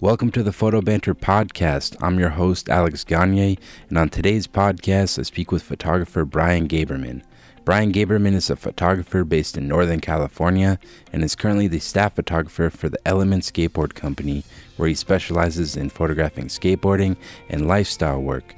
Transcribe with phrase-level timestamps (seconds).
[0.00, 1.96] Welcome to the Photo Banter podcast.
[2.00, 7.24] I'm your host, Alex Gagne, and on today's podcast, I speak with photographer Brian Gaberman.
[7.64, 10.78] Brian Gaberman is a photographer based in Northern California
[11.12, 14.44] and is currently the staff photographer for the Element Skateboard Company,
[14.76, 17.16] where he specializes in photographing skateboarding
[17.48, 18.54] and lifestyle work.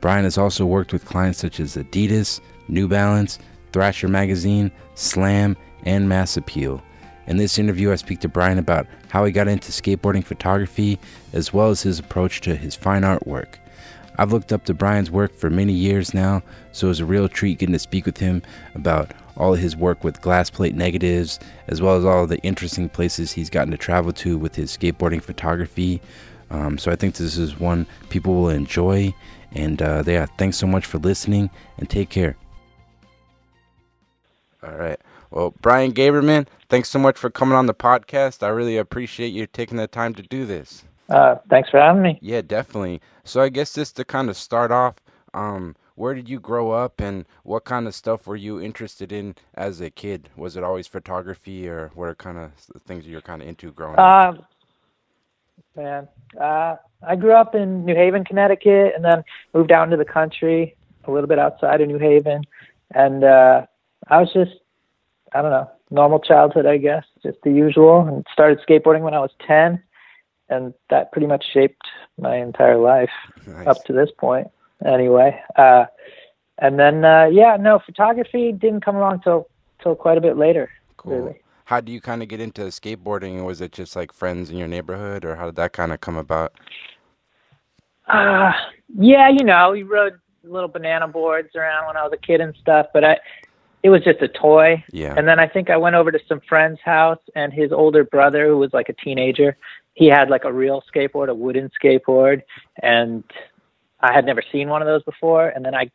[0.00, 3.40] Brian has also worked with clients such as Adidas, New Balance,
[3.72, 6.80] Thrasher Magazine, Slam, and Mass Appeal.
[7.26, 10.98] In this interview, I speak to Brian about how he got into skateboarding photography,
[11.32, 13.58] as well as his approach to his fine art work.
[14.16, 16.42] I've looked up to Brian's work for many years now,
[16.72, 18.42] so it was a real treat getting to speak with him
[18.74, 23.32] about all his work with glass plate negatives, as well as all the interesting places
[23.32, 26.00] he's gotten to travel to with his skateboarding photography.
[26.50, 29.14] Um, so I think this is one people will enjoy.
[29.52, 32.36] And uh, yeah, thanks so much for listening and take care.
[34.62, 35.00] All right.
[35.34, 38.44] Well, Brian Gaberman, thanks so much for coming on the podcast.
[38.44, 40.84] I really appreciate you taking the time to do this.
[41.08, 42.20] Uh, thanks for having me.
[42.22, 43.00] Yeah, definitely.
[43.24, 44.94] So I guess just to kind of start off,
[45.34, 49.34] um, where did you grow up and what kind of stuff were you interested in
[49.54, 50.30] as a kid?
[50.36, 52.52] Was it always photography or what are kind of
[52.86, 54.38] things you were kind of into growing up?
[54.38, 56.08] Uh, man,
[56.40, 60.76] uh, I grew up in New Haven, Connecticut, and then moved out into the country,
[61.06, 62.44] a little bit outside of New Haven,
[62.94, 63.66] and uh,
[64.06, 64.52] I was just
[65.34, 68.06] I don't know, normal childhood, I guess, just the usual.
[68.06, 69.82] And started skateboarding when I was 10,
[70.48, 71.82] and that pretty much shaped
[72.18, 73.10] my entire life
[73.46, 73.66] Nice.
[73.66, 74.48] up to this point,
[74.84, 75.40] anyway.
[75.56, 75.86] Uh,
[76.58, 79.48] and then, uh, yeah, no, photography didn't come along till
[79.82, 80.70] till quite a bit later.
[80.96, 81.16] Cool.
[81.18, 81.40] Really.
[81.66, 83.44] How do you kind of get into skateboarding?
[83.44, 86.16] Was it just like friends in your neighborhood or how did that kind of come
[86.16, 86.52] about?
[88.06, 88.52] Uh,
[88.98, 92.54] yeah, you know, we rode little banana boards around when I was a kid and
[92.60, 93.18] stuff, but I,
[93.84, 94.82] it was just a toy.
[94.90, 95.14] Yeah.
[95.16, 98.48] And then I think I went over to some friend's house, and his older brother,
[98.48, 99.56] who was like a teenager,
[99.92, 102.42] he had like a real skateboard, a wooden skateboard,
[102.82, 103.22] and
[104.00, 105.48] I had never seen one of those before.
[105.50, 105.90] And then I,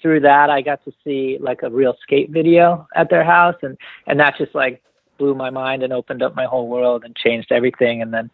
[0.00, 3.76] through that, I got to see like a real skate video at their house, and
[4.06, 4.80] and that just like
[5.18, 8.02] blew my mind and opened up my whole world and changed everything.
[8.02, 8.30] And then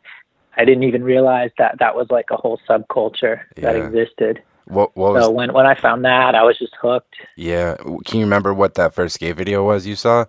[0.59, 3.87] I didn't even realize that that was like a whole subculture that Yeah.
[3.87, 4.43] existed.
[4.69, 7.17] What what was So when when I found that, I was just hooked.
[7.37, 10.27] Yeah, can you remember what that first skate video was you saw?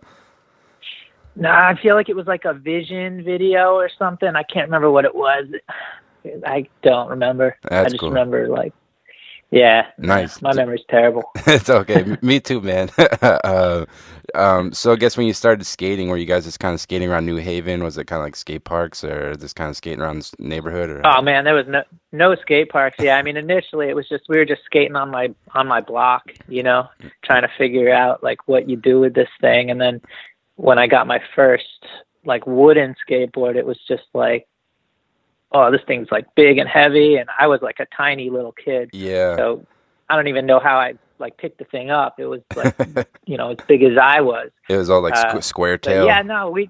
[1.35, 4.35] No, I feel like it was like a vision video or something.
[4.35, 5.45] I can't remember what it was.
[6.45, 7.57] I don't remember.
[7.69, 8.09] I just cool.
[8.09, 8.73] remember like,
[9.51, 9.87] yeah.
[9.97, 10.41] Nice.
[10.41, 11.23] My memory's terrible.
[11.47, 12.17] it's okay.
[12.21, 12.89] Me too, man.
[13.21, 13.85] uh,
[14.35, 17.09] um, so I guess when you started skating, were you guys just kind of skating
[17.09, 17.83] around New Haven?
[17.83, 20.89] Was it kind of like skate parks or just kind of skating around the neighborhood?
[20.89, 22.97] Or Oh man, there was no no skate parks.
[22.99, 25.81] Yeah, I mean initially it was just we were just skating on my on my
[25.81, 26.87] block, you know,
[27.23, 29.71] trying to figure out like what you do with this thing.
[29.71, 30.01] And then
[30.57, 31.85] when I got my first
[32.23, 34.47] like wooden skateboard, it was just like,
[35.51, 38.89] oh, this thing's like big and heavy, and I was like a tiny little kid.
[38.93, 39.35] yeah.
[39.35, 39.65] So
[40.09, 42.19] I don't even know how I like picked the thing up.
[42.19, 42.75] It was like
[43.25, 44.49] you know as big as I was.
[44.69, 46.05] it was all like squ- uh, square tail.
[46.05, 46.69] yeah, no, we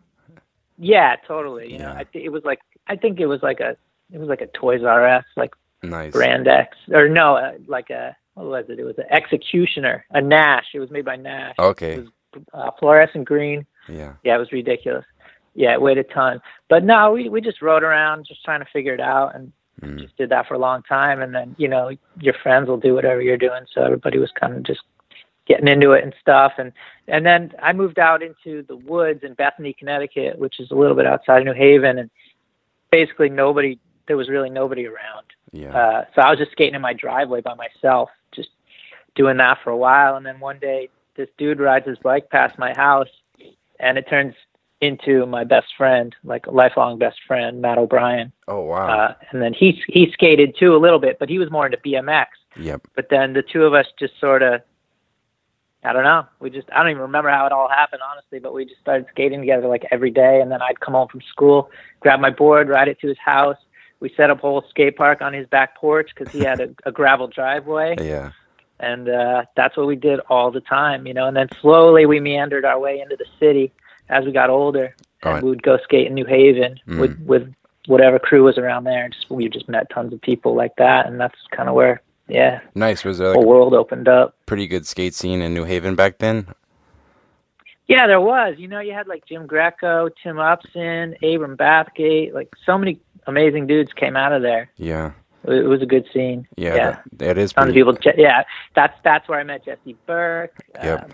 [0.77, 1.71] yeah, totally.
[1.73, 1.99] You know, Yeah.
[1.99, 3.75] I th- it was like I think it was like a
[4.11, 5.51] it was like a Toys R Us like
[5.83, 6.11] nice.
[6.13, 8.79] Brand X or no, uh, like a what was it?
[8.79, 10.67] It was an Executioner, a Nash.
[10.73, 11.55] It was made by Nash.
[11.59, 11.93] Okay.
[11.95, 11.99] It
[12.33, 13.65] was uh, fluorescent green.
[13.89, 14.13] Yeah.
[14.23, 15.05] Yeah, it was ridiculous.
[15.55, 16.41] Yeah, it weighed a ton.
[16.69, 19.51] But no, we we just rode around, just trying to figure it out, and
[19.81, 19.97] Mm.
[19.97, 21.21] just did that for a long time.
[21.21, 24.53] And then you know your friends will do whatever you're doing, so everybody was kind
[24.53, 24.81] of just
[25.47, 26.53] getting into it and stuff.
[26.57, 26.73] And
[27.07, 30.97] and then I moved out into the woods in Bethany, Connecticut, which is a little
[30.97, 32.09] bit outside of New Haven, and
[32.91, 35.25] basically nobody there was really nobody around.
[35.51, 35.75] Yeah.
[35.75, 38.49] Uh, so I was just skating in my driveway by myself, just
[39.15, 40.15] doing that for a while.
[40.15, 43.07] And then one day, this dude rides his bike past my house,
[43.79, 44.35] and it turns
[44.81, 48.31] into my best friend, like a lifelong best friend, Matt O'Brien.
[48.47, 48.87] oh wow.
[48.87, 51.77] Uh, and then he he skated too a little bit, but he was more into
[51.77, 52.27] BMX.
[52.57, 52.81] yep.
[52.95, 54.61] But then the two of us just sort of,
[55.83, 58.53] I don't know, we just I don't even remember how it all happened honestly, but
[58.53, 60.39] we just started skating together like every day.
[60.41, 61.69] And then I'd come home from school,
[61.99, 63.57] grab my board, ride it to his house.
[64.01, 66.69] We set up a whole skate park on his back porch because he had a,
[66.85, 68.31] a gravel driveway, Yeah.
[68.79, 71.27] and uh, that's what we did all the time, you know.
[71.27, 73.73] And then slowly we meandered our way into the city
[74.09, 75.43] as we got older, Right.
[75.43, 76.99] we would go skate in New Haven Mm.
[76.99, 77.53] with with
[77.87, 79.03] whatever crew was around there.
[79.05, 82.01] And just we just met tons of people like that, and that's kind of where,
[82.27, 83.03] yeah, Nice.
[83.03, 84.35] Was there the like whole world opened up.
[84.45, 86.47] pretty good skate scene in New Haven back then?
[87.87, 88.55] Yeah, there was.
[88.59, 93.65] You know, you had like Jim Greco, Tim Upson, Abram Bathgate, like so many amazing
[93.65, 94.69] dudes came out of there.
[94.77, 95.11] Yeah.
[95.45, 96.47] It was a good scene.
[96.57, 96.75] Yeah.
[96.75, 96.89] yeah.
[96.91, 97.97] That, that is tons of people.
[98.15, 98.43] Yeah,
[98.75, 100.53] that's that's where I met Jesse Burke,
[100.83, 101.03] Yep.
[101.05, 101.09] um,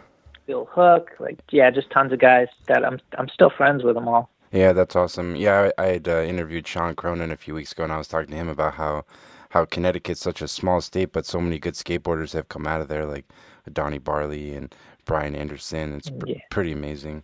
[0.46, 1.12] Bill Hook.
[1.20, 4.30] Like, yeah, just tons of guys that I'm I'm still friends with them all.
[4.52, 5.36] Yeah, that's awesome.
[5.36, 8.08] Yeah, I, I had uh, interviewed Sean Cronin a few weeks ago, and I was
[8.08, 9.06] talking to him about how
[9.50, 12.88] how Connecticut's such a small state, but so many good skateboarders have come out of
[12.88, 13.26] there, like
[13.72, 14.74] Donny Barley and
[15.06, 15.94] Brian Anderson.
[15.96, 16.42] It's pr- Yeah.
[16.50, 17.24] pretty amazing.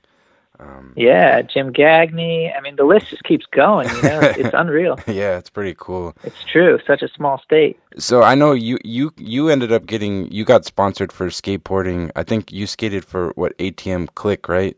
[0.61, 2.55] Um, Yeah, Jim Gagney.
[2.55, 3.89] I mean, the list just keeps going.
[3.89, 4.99] You know, it's unreal.
[5.07, 6.15] yeah, it's pretty cool.
[6.23, 6.79] It's true.
[6.85, 7.79] Such a small state.
[7.97, 12.11] So I know you you you ended up getting you got sponsored for skateboarding.
[12.15, 14.77] I think you skated for what ATM Click, right?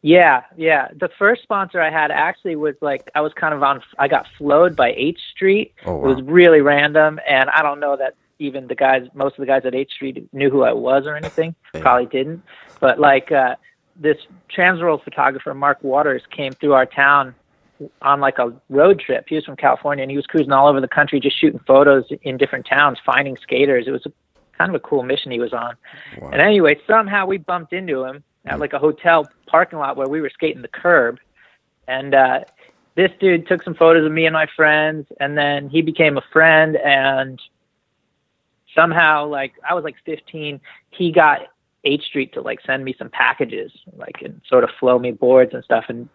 [0.00, 0.88] Yeah, yeah.
[0.98, 3.82] The first sponsor I had actually was like I was kind of on.
[3.98, 5.74] I got flowed by H Street.
[5.84, 6.04] Oh wow.
[6.10, 9.46] It was really random, and I don't know that even the guys, most of the
[9.46, 11.56] guys at H Street knew who I was or anything.
[11.74, 12.44] Probably didn't.
[12.80, 13.56] But like uh,
[13.98, 14.16] this
[14.54, 17.34] Transworld photographer, Mark Waters, came through our town
[18.02, 19.26] on like a road trip.
[19.28, 22.04] He was from California, and he was cruising all over the country, just shooting photos
[22.22, 23.86] in different towns, finding skaters.
[23.86, 24.12] It was a,
[24.56, 25.74] kind of a cool mission he was on.
[26.20, 26.30] Wow.
[26.32, 30.20] And anyway, somehow we bumped into him at like a hotel parking lot where we
[30.20, 31.18] were skating the curb.
[31.86, 32.40] And uh,
[32.94, 36.22] this dude took some photos of me and my friends, and then he became a
[36.32, 36.76] friend.
[36.76, 37.40] And
[38.74, 40.60] somehow, like I was like 15,
[40.90, 41.48] he got
[41.84, 45.54] H Street to like send me some packages, like and sort of flow me boards
[45.54, 45.84] and stuff.
[45.88, 46.08] And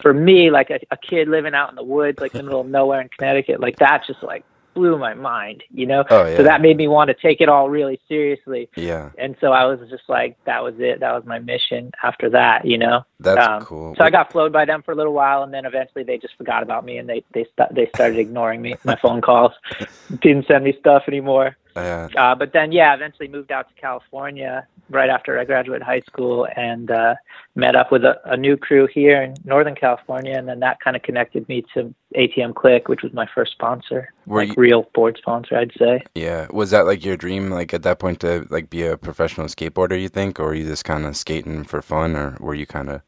[0.00, 2.60] for me, like a, a kid living out in the woods, like in the middle
[2.60, 6.04] of nowhere in Connecticut, like that just like blew my mind, you know.
[6.10, 6.36] Oh yeah.
[6.36, 9.64] So that made me want to take it all really seriously yeah, and so I
[9.64, 11.00] was just like, that was it.
[11.00, 11.90] That was my mission.
[12.02, 13.04] After that, you know.
[13.18, 13.94] that's Um, cool.
[13.96, 16.36] So I got flowed by them for a little while, and then eventually they just
[16.36, 19.52] forgot about me, and they they st- they started ignoring me, my phone calls,
[20.22, 21.56] didn't send me stuff anymore.
[21.76, 22.08] Yeah.
[22.16, 26.48] Uh, but then, yeah, eventually moved out to California right after I graduated high school,
[26.56, 27.14] and uh,
[27.54, 30.96] met up with a, a new crew here in Northern California, and then that kind
[30.96, 34.90] of connected me to ATM Click, which was my first sponsor, Were like you- real
[34.94, 36.02] board sponsor, I'd say.
[36.14, 36.48] Yeah.
[36.52, 40.00] Was that like your dream, like at that point, to like be a professional skateboarder?
[40.00, 42.88] You think, or were you just kind of skating for fun, or were you kind
[42.90, 43.02] of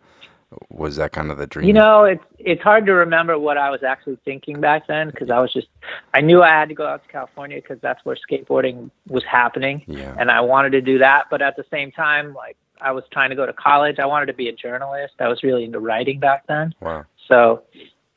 [0.70, 1.66] was that kind of the dream?
[1.66, 5.30] You know, it's it's hard to remember what I was actually thinking back then because
[5.30, 5.68] I was just
[6.14, 9.84] I knew I had to go out to California because that's where skateboarding was happening,
[9.86, 10.14] Yeah.
[10.18, 11.26] and I wanted to do that.
[11.30, 14.26] But at the same time, like I was trying to go to college, I wanted
[14.26, 15.14] to be a journalist.
[15.20, 17.04] I was really into writing back then, Wow.
[17.28, 17.62] so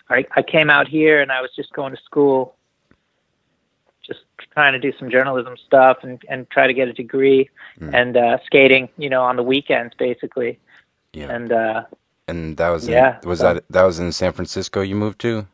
[0.10, 2.56] I I came out here and I was just going to school,
[4.06, 4.22] just
[4.54, 7.50] trying to do some journalism stuff and and try to get a degree,
[7.80, 7.94] Mm.
[7.94, 10.60] and uh, skating, you know, on the weekends basically,
[11.14, 11.32] Yeah.
[11.32, 11.52] and.
[11.52, 11.84] uh
[12.28, 14.82] And that was in, Yeah, was so- that that was in San Francisco?
[14.82, 15.46] You moved to?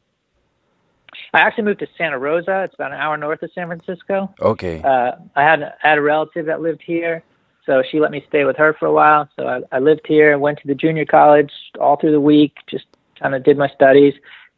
[1.33, 2.63] I actually moved to Santa Rosa.
[2.63, 4.33] It's about an hour north of San Francisco.
[4.41, 4.81] Okay.
[4.81, 7.23] Uh, I had I had a relative that lived here,
[7.65, 9.29] so she let me stay with her for a while.
[9.37, 12.85] So I, I lived here, went to the junior college all through the week, just
[13.19, 14.13] kind of did my studies.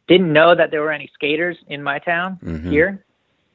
[0.06, 2.70] Didn't know that there were any skaters in my town Mhm.
[2.70, 3.04] here.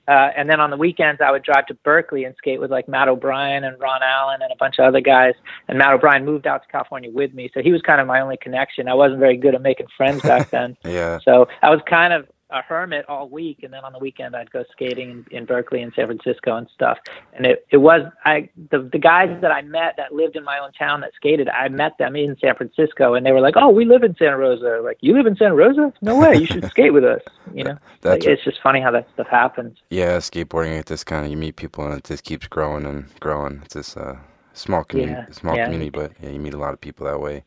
[0.09, 2.87] Uh, and then on the weekends, I would drive to Berkeley and skate with like
[2.89, 5.35] Matt O'Brien and Ron Allen and a bunch of other guys.
[5.67, 8.19] And Matt O'Brien moved out to California with me, so he was kind of my
[8.19, 8.87] only connection.
[8.87, 10.75] I wasn't very good at making friends back then.
[10.83, 11.19] yeah.
[11.23, 14.51] So I was kind of a hermit all week, and then on the weekend I'd
[14.51, 16.97] go skating in, in Berkeley and San Francisco and stuff.
[17.33, 20.59] And it it was I the the guys that I met that lived in my
[20.59, 21.47] own town that skated.
[21.49, 24.37] I met them in San Francisco, and they were like, "Oh, we live in Santa
[24.37, 25.93] Rosa." Like, you live in Santa Rosa?
[26.01, 26.35] No way!
[26.37, 27.21] You should skate with us.
[27.53, 29.77] You know, That's like, it's just funny how that stuff happens.
[29.89, 30.17] yeah.
[30.17, 33.61] Skateboarding, it just kind of you meet people and it just keeps growing and growing.
[33.65, 34.19] It's just a
[34.53, 35.65] small community, Yeah, small yeah.
[35.65, 37.43] community, but yeah, you meet a lot of people that way.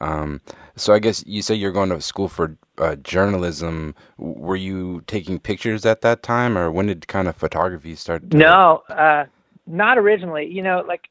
[0.00, 0.40] Um,
[0.76, 3.94] so I guess you say you're going to school for uh, journalism.
[4.16, 8.30] Were you taking pictures at that time, or when did kind of photography start?
[8.30, 9.26] To, No, uh,
[9.66, 10.46] not originally.
[10.46, 11.08] You know, like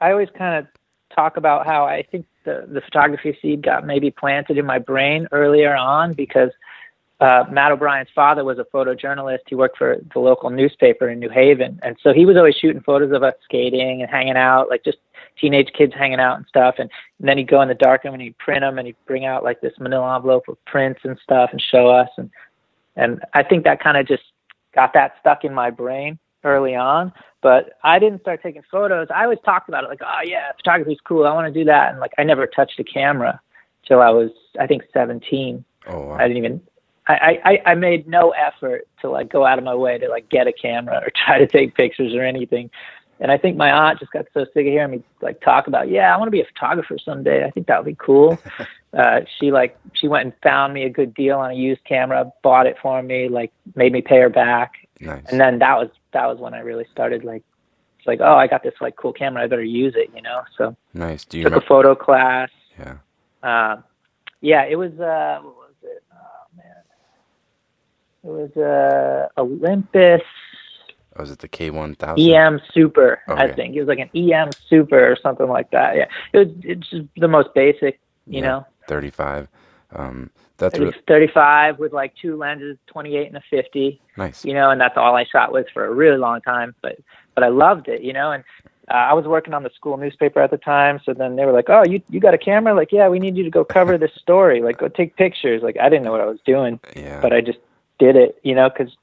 [0.00, 0.66] I always kind of
[1.14, 5.26] talk about how I think the the photography seed got maybe planted in my brain
[5.32, 6.50] earlier on because
[7.20, 9.40] uh, Matt O'Brien's father was a photojournalist.
[9.48, 12.82] He worked for the local newspaper in New Haven, and so he was always shooting
[12.82, 14.98] photos of us skating and hanging out, like just
[15.40, 16.76] teenage kids hanging out and stuff.
[16.78, 19.24] And, and then he'd go in the darkroom and he'd print them, and he'd bring
[19.24, 22.08] out like this Manila envelope with prints and stuff and show us.
[22.16, 22.30] And
[22.96, 24.24] and I think that kind of just
[24.74, 27.12] got that stuck in my brain early on.
[27.40, 29.06] But I didn't start taking photos.
[29.14, 31.26] I always talked about it like, oh yeah, photography's cool.
[31.26, 31.90] I want to do that.
[31.90, 33.40] And like I never touched a camera
[33.86, 35.64] till I was I think 17.
[35.86, 36.14] Oh wow.
[36.14, 36.60] I didn't even.
[37.10, 40.28] I, I, I made no effort to like go out of my way to like
[40.28, 42.70] get a camera or try to take pictures or anything.
[43.20, 45.90] And I think my aunt just got so sick of hearing me like talk about,
[45.90, 47.44] yeah, I want to be a photographer someday.
[47.44, 48.38] I think that would be cool.
[48.96, 52.30] uh, she like she went and found me a good deal on a used camera,
[52.42, 54.74] bought it for me, like made me pay her back.
[55.00, 55.24] nice.
[55.30, 57.42] And then that was that was when I really started like
[57.98, 60.42] it's like, oh, I got this like cool camera, I better use it, you know.
[60.56, 61.24] So nice.
[61.24, 62.50] Do you took a photo class.
[62.78, 62.98] Yeah.
[63.42, 63.84] Um,
[64.40, 66.02] yeah, it was uh, what was it?
[66.12, 66.76] Oh man,
[68.22, 70.22] it was uh, Olympus
[71.18, 72.30] Oh, was it the K one thousand?
[72.30, 73.20] EM Super.
[73.28, 75.96] I think it was like an EM Super or something like that.
[75.96, 78.46] Yeah, it was it's just the most basic, you Yeah.
[78.48, 78.66] know.
[78.86, 79.48] Thirty five.
[79.94, 84.00] Um, that's It was 35 with like two lenses, 28 and a 50.
[84.18, 84.44] nice.
[84.44, 86.74] you know, and that's all I shot with for a really long time.
[86.82, 86.98] But
[87.34, 88.44] but I loved it, you know, and
[88.90, 91.00] uh, I was working on the school newspaper at the time.
[91.04, 92.74] So then they were like, "Oh, you you got a camera?
[92.74, 94.60] Like, yeah, we need you to go cover this story.
[94.62, 97.40] Like, go take pictures." Like, I didn't know what I was doing, Yeah, but I
[97.40, 97.58] just
[97.98, 98.94] did it, you know, because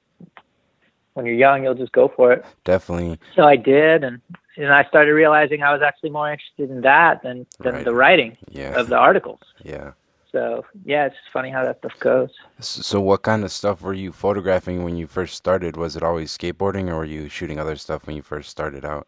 [1.15, 2.45] when you're young, you'll just go for it.
[2.63, 3.19] definitely.
[3.35, 4.21] So I did, and
[4.57, 7.85] and I started realizing I was actually more interested in that than than Right.
[7.85, 9.41] the writing Yeah, of the articles.
[9.63, 9.91] yeah.
[10.31, 12.29] So yeah, it's just funny how that stuff goes.
[12.59, 15.77] So, what kind of stuff were you photographing when you first started?
[15.77, 19.07] Was it always skateboarding, or were you shooting other stuff when you first started out?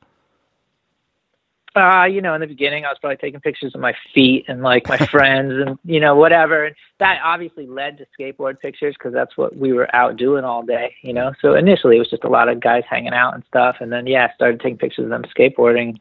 [1.75, 4.63] Uh, you know, in the beginning, I was probably taking pictures of my feet and
[4.63, 6.65] like my friends and you know whatever.
[6.65, 10.63] And that obviously led to skateboard pictures because that's what we were out doing all
[10.63, 10.95] day.
[11.01, 13.77] You know, so initially it was just a lot of guys hanging out and stuff,
[13.79, 15.99] and then yeah, I started taking pictures of them skateboarding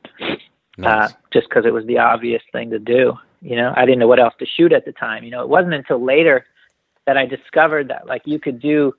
[0.83, 3.15] uh, just because it was the obvious thing to do.
[3.43, 5.25] You know, I didn't know what else to shoot at the time.
[5.25, 6.47] You know, it wasn't until later
[7.07, 8.95] that I discovered that like you could do,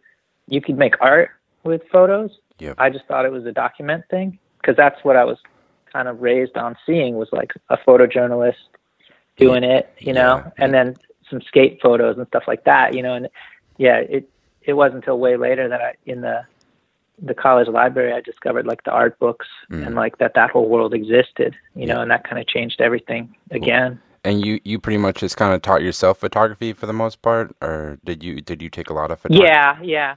[0.47, 1.31] you could make art
[1.63, 2.31] with photos.
[2.59, 2.75] Yep.
[2.77, 5.37] I just thought it was a document thing because that's what I was
[5.91, 8.55] kind of raised on seeing was like a photojournalist
[9.37, 10.51] doing it, you know, Yeah.
[10.57, 10.95] and then
[11.29, 13.27] some skate photos and stuff like that, you know, and
[13.77, 14.29] yeah, it
[14.63, 16.45] it wasn't until way later that I in the
[17.23, 19.85] the college library I discovered like the art books Mm.
[19.87, 23.35] and like that that whole world existed, you know, and that kind of changed everything
[23.51, 23.99] again.
[24.23, 27.55] And you, you pretty much just kind of taught yourself photography for the most part,
[27.61, 29.47] or did you did you take a lot of photography?
[29.47, 30.15] Yeah, yeah.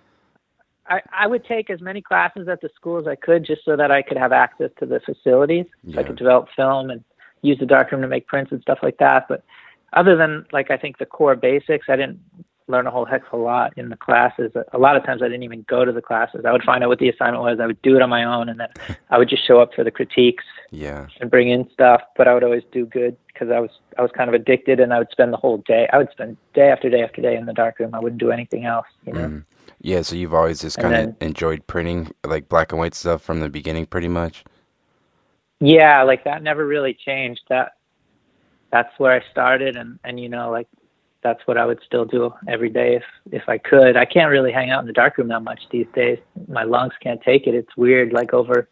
[0.91, 3.77] I, I would take as many classes at the school as I could just so
[3.77, 5.67] that I could have access to the facilities.
[5.93, 7.05] So I could develop film and
[7.43, 9.27] use the darkroom to make prints and stuff like that.
[9.29, 9.45] But
[9.93, 12.21] other than like I think the core basics, I didn't
[12.67, 14.53] learn a whole heck of a lot in the classes.
[14.73, 16.45] A lot of times I didn't even go to the classes.
[16.45, 17.59] I would find out what the assignment was.
[17.61, 18.69] I would do it on my own, and then
[19.11, 21.09] I would just show up for the critiques Yeah.
[21.21, 22.03] and bring in stuff.
[22.17, 24.93] But I would always do good because I was I was kind of addicted, and
[24.93, 25.89] I would spend the whole day.
[25.93, 27.95] I would spend day after day after day in the darkroom.
[27.95, 29.29] I wouldn't do anything else, you know.
[29.29, 29.45] Mm.
[29.83, 33.41] Yeah, so you've always just kind of enjoyed printing like black and white stuff from
[33.41, 34.45] the beginning, pretty much.
[35.61, 37.43] yeah like that never really changed.
[37.49, 37.73] That
[38.73, 40.69] that's where i started and and you know like
[41.23, 43.97] that's what i would still do every day if if i could.
[43.97, 46.19] I can't really hang out in the darkroom that much these days.
[46.49, 47.55] My lungs can't take it.
[47.55, 48.69] It's weird like over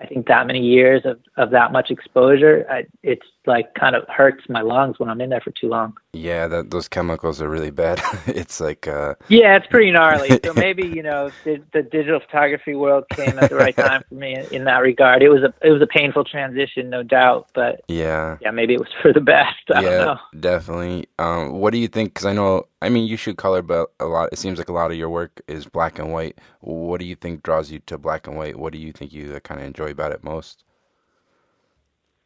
[0.00, 4.06] i think that many years of of that much exposure I, it's like kind of
[4.08, 7.48] hurts my lungs when i'm in there for too long Yeah, that those chemicals are
[7.48, 8.02] really bad.
[8.26, 12.74] it's like uh yeah it's pretty gnarly so maybe you know the, the digital photography
[12.74, 15.70] world came at the right time for me in that regard it was a it
[15.70, 18.36] was a painful transition no doubt but yeah.
[18.40, 21.06] yeah maybe it was for the best i yeah, don't know definitely.
[21.18, 22.14] Um, what do you think?
[22.14, 24.30] Because I know, I mean, you shoot color, but a lot.
[24.32, 26.38] It seems like a lot of your work is black and white.
[26.60, 28.56] What do you think draws you to black and white?
[28.56, 30.64] What do you think you kind of enjoy about it most?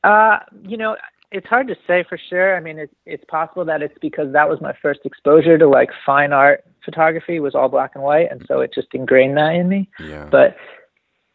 [0.02, 0.96] Uh, you know,
[1.32, 2.56] it's hard to say for sure.
[2.56, 5.90] I mean, it's it's possible that it's because that was my first exposure to like
[6.06, 9.68] fine art photography was all black and white, and so it just ingrained that in
[9.68, 9.88] me.
[9.98, 10.28] Yeah.
[10.30, 10.56] But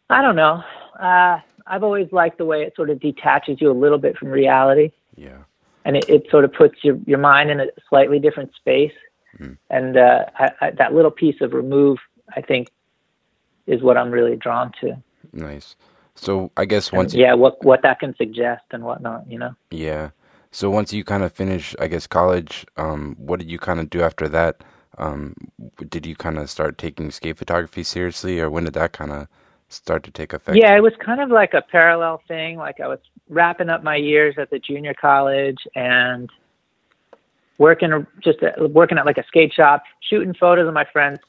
[0.08, 0.62] I don't know.
[0.98, 4.28] Uh, I've always liked the way it sort of detaches you a little bit from
[4.28, 5.38] reality, yeah.
[5.84, 8.92] and it, it sort of puts your your mind in a slightly different space.
[9.38, 9.56] Mm.
[9.68, 11.98] And uh, I, I, that little piece of remove,
[12.36, 12.68] I think,
[13.66, 14.96] is what I'm really drawn to.
[15.32, 15.76] Nice.
[16.14, 19.54] So I guess once you, yeah, what what that can suggest and whatnot, you know.
[19.70, 20.10] yeah.
[20.52, 23.88] So once you kind of finish, I guess college, um, what did you kind of
[23.88, 24.64] do after that?
[24.98, 25.34] Um,
[25.88, 29.28] did you kind of start taking skate photography seriously, or when did that kind of
[29.68, 30.58] start to take effect?
[30.58, 32.56] Yeah, it was kind of like a parallel thing.
[32.56, 32.98] Like I was
[33.28, 36.28] wrapping up my years at the junior college and
[37.58, 41.20] working just working at like a skate shop, shooting photos of my friends,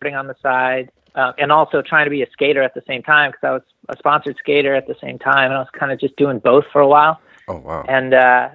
[0.00, 3.02] putting on the side, uh, and also trying to be a skater at the same
[3.02, 5.92] time because I was a sponsored skater at the same time, and I was kind
[5.92, 7.20] of just doing both for a while.
[7.48, 7.84] Oh wow.
[7.88, 8.50] And uh,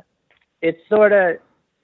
[0.61, 1.37] it's sort of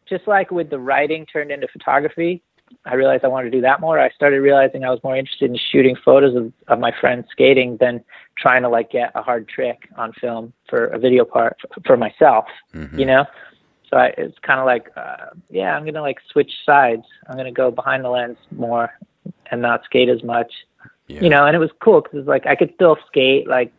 [0.07, 2.41] just like with the writing turned into photography.
[2.85, 3.99] I realized I wanted to do that more.
[3.99, 7.77] I started realizing I was more interested in shooting photos of, of my friends skating
[7.77, 8.03] than
[8.37, 11.97] trying to like get a hard trick on film for a video part for, for
[11.97, 12.99] myself, Mhm.
[12.99, 13.25] you know?
[13.89, 17.01] So I, it's kind of like, uh, yeah, I'm going to like switch sides.
[17.27, 18.91] I'm going to go behind the lens more
[19.49, 20.53] and not skate as much
[21.09, 21.21] Yeah.
[21.21, 23.47] you know, and it was cool because it's like I could still skate.
[23.47, 23.73] Like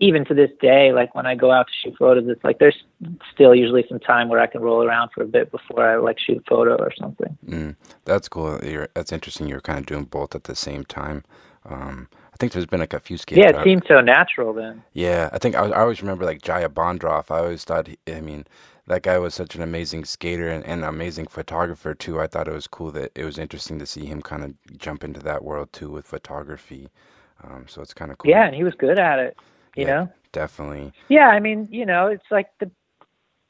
[0.00, 2.84] even to this day, like when I go out to shoot photos, it's like there's
[3.32, 6.18] still usually some time where I can roll around for a bit before I like
[6.18, 7.38] shoot a photo or something.
[7.46, 8.60] Mm, that's cool.
[8.62, 9.48] You're, that's interesting.
[9.48, 11.24] You're kind of doing both at the same time.
[11.64, 13.38] Um, I think there's been like a few skate.
[13.38, 14.82] Yeah, it photog- seemed so natural then.
[14.92, 17.30] Yeah, I think I, I always remember like Jaya Bonderov.
[17.30, 18.46] I always thought, he, I mean,
[18.86, 22.20] that guy was such an amazing skater and, and amazing photographer too.
[22.20, 25.04] I thought it was cool that it was interesting to see him kind of jump
[25.04, 26.88] into that world too with photography.
[27.44, 28.30] Um, so it's kind of cool.
[28.30, 29.36] Yeah, and he was good at it.
[29.76, 29.86] You Yeah.
[29.86, 30.08] know.
[30.32, 30.92] Definitely.
[31.08, 32.70] Yeah, I mean, you know, it's like the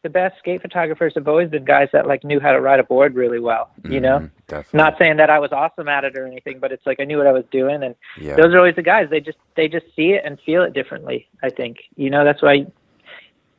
[0.02, 2.84] the best skate photographers have always been guys that like knew how to ride a
[2.84, 3.70] board really well.
[3.84, 4.78] You know, Mhm, definitely.
[4.78, 7.18] not saying that I was awesome at it or anything, but it's like I knew
[7.18, 8.34] what I was doing, and yeah.
[8.36, 9.08] those are always the guys.
[9.10, 11.28] They just they just see it and feel it differently.
[11.42, 12.66] I think you know that's why.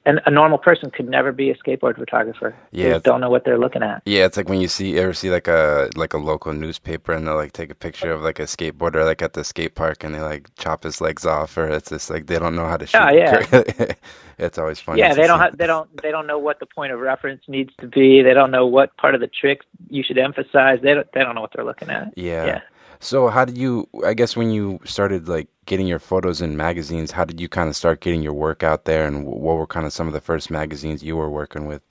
[0.06, 2.54] And a normal person could never be a skateboard photographer.
[2.72, 4.02] Yeah, they don't know what they're looking at.
[4.06, 7.14] Yeah, it's like when you see you ever see like a like a local newspaper
[7.14, 10.04] and they'll like take a picture of like a skateboarder like at the skate park
[10.04, 12.76] and they like chop his legs off or it's just like they don't know how
[12.76, 13.54] to oh, shoot.
[13.54, 13.94] Oh, yeah.
[14.38, 15.00] it's always funny.
[15.00, 17.74] yeah, they don't have, they don't they don't know what the point of reference needs
[17.80, 18.22] to be.
[18.22, 20.80] They don't know what part of the trick you should emphasize.
[20.82, 22.14] They don't they don't know what they're looking at.
[22.18, 22.46] Yeah.
[22.46, 22.62] Yeah.
[23.04, 23.88] So how did you?
[24.06, 27.68] I guess when you started like getting your photos in magazines, how did you kind
[27.68, 30.22] of start getting your work out there, and what were kind of some of the
[30.22, 31.82] first magazines you were working with?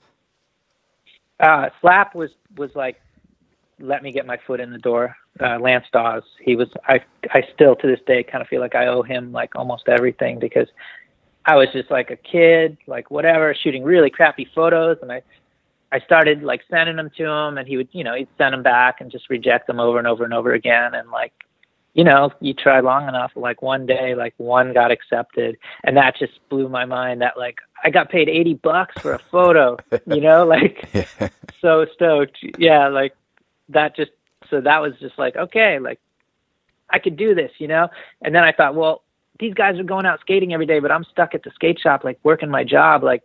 [1.39, 2.99] Uh, Slap was was like,
[3.79, 5.15] let me get my foot in the door.
[5.39, 6.69] Uh, Lance Dawes, he was.
[6.87, 9.87] I I still to this day kind of feel like I owe him like almost
[9.87, 10.67] everything because
[11.45, 15.21] I was just like a kid, like whatever, shooting really crappy photos, and I
[15.93, 18.63] I started like sending them to him, and he would you know he'd send them
[18.63, 21.31] back and just reject them over and over and over again, and like
[21.93, 26.17] you know, you try long enough, like one day, like one got accepted, and that
[26.17, 27.21] just blew my mind.
[27.21, 31.29] That like I got paid eighty bucks for a photo, you know, like Yeah.
[31.61, 32.39] so stoked.
[32.57, 33.15] Yeah, like
[33.69, 34.11] that just
[34.49, 35.99] so that was just like okay, like
[36.89, 37.89] I could do this, you know.
[38.23, 39.03] And then I thought, well,
[39.39, 42.03] these guys are going out skating every day, but I'm stuck at the skate shop,
[42.03, 43.03] like working my job.
[43.03, 43.21] Like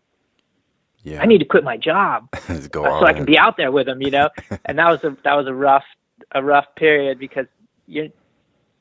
[1.08, 1.22] yeah.
[1.22, 4.10] I need to quit my job so I can be out there with them, you
[4.10, 4.28] know.
[4.64, 5.84] and that was a that was a rough
[6.32, 7.46] a rough period because
[7.86, 8.12] you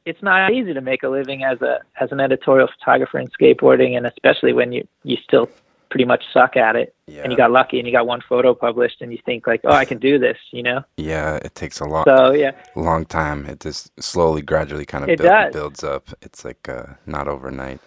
[0.05, 3.98] it's not easy to make a living as a as an editorial photographer in skateboarding,
[3.98, 5.50] and especially when you you still
[5.89, 7.24] pretty much suck at it, Yeah.
[7.24, 9.72] and you got lucky and you got one photo published, and you think like, oh,
[9.72, 10.81] I can do this, you know.
[10.98, 13.46] Yeah, it takes a long, So yeah, long time.
[13.46, 16.10] It just slowly, gradually, kind of It build, builds up.
[16.22, 17.79] It's like uh, not overnight.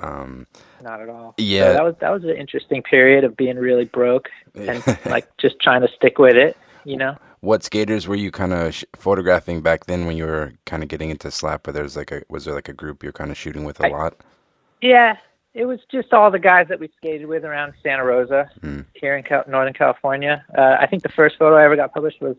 [0.00, 0.46] Um,
[0.82, 1.34] not at all.
[1.38, 1.66] Yeah.
[1.68, 5.60] so that was that was an interesting period of being really broke and like just
[5.60, 7.16] trying to stick with it, you know.
[7.40, 10.88] what skaters were you kind of sh- photographing back then when you were kind of
[10.88, 11.66] getting into slap?
[11.66, 13.86] Where there's like a was there like a group you're kind of shooting with a
[13.86, 14.14] I- lot?
[14.82, 15.16] Yeah,
[15.54, 18.84] it was just all the guys that we skated with around Santa Rosa Mm.
[18.92, 20.44] here in Cal- Northern California.
[20.56, 22.36] Uh, I think the first photo I ever got published was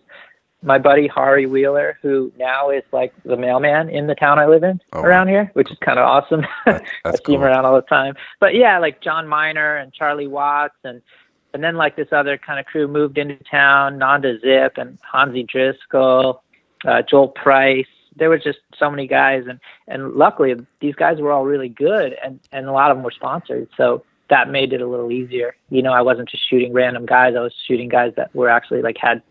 [0.63, 4.63] my buddy Hari Wheeler, who now is like the mailman in the town I live
[4.63, 6.45] in Oh, around here, which is kind of awesome.
[6.65, 8.15] I That's see him around all the time.
[8.39, 11.01] But yeah, like John Miner and Charlie Watts and
[11.53, 15.43] and then like this other kind of crew moved into town, Nanda Zipp and Hansi
[15.43, 16.43] Driscoll,
[16.85, 17.87] uh, Joel Price.
[18.15, 22.15] There were just so many guys, and and luckily these guys were all really good,
[22.23, 25.55] and and a lot of them were sponsored, so that made it a little easier.
[25.69, 28.81] You know, I wasn't just shooting random guys; I was shooting guys that were actually
[28.81, 29.21] like had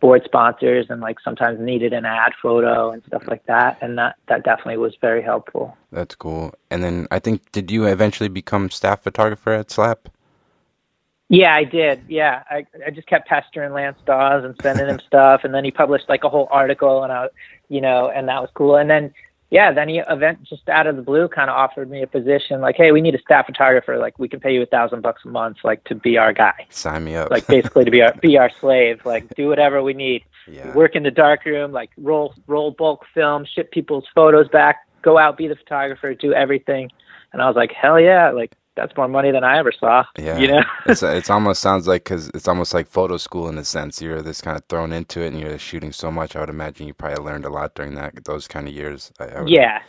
[0.00, 4.16] board sponsors and like sometimes needed an ad photo and stuff like that, and that
[4.28, 5.76] that definitely was very helpful.
[5.90, 6.54] That's cool.
[6.70, 10.08] And then I think did you eventually become staff photographer at Slap?
[11.30, 12.02] Yeah, I did.
[12.08, 15.70] Yeah, I I just kept pestering Lance Dawes and sending him stuff, and then he
[15.70, 17.28] published like a whole article, and I,
[17.68, 18.76] you know, and that was cool.
[18.76, 19.12] And then,
[19.50, 22.60] yeah, then he event just out of the blue kind of offered me a position,
[22.60, 25.22] like, hey, we need a staff photographer, like we can pay you a thousand bucks
[25.24, 27.30] a month, like to be our guy, Sign me up.
[27.30, 30.74] like basically to be our be our slave, like do whatever we need, yeah.
[30.74, 35.16] work in the dark room, like roll roll bulk film, ship people's photos back, go
[35.16, 36.90] out, be the photographer, do everything.
[37.32, 40.04] And I was like, hell yeah, like that's more money than I ever saw.
[40.18, 40.62] Yeah, you know.
[40.86, 44.00] it's it's almost sounds like because it's almost like photo school in a sense.
[44.00, 46.36] You're this kind of thrown into it, and you're shooting so much.
[46.36, 49.12] I would imagine you probably learned a lot during that those kind of years.
[49.18, 49.80] I, I Yeah,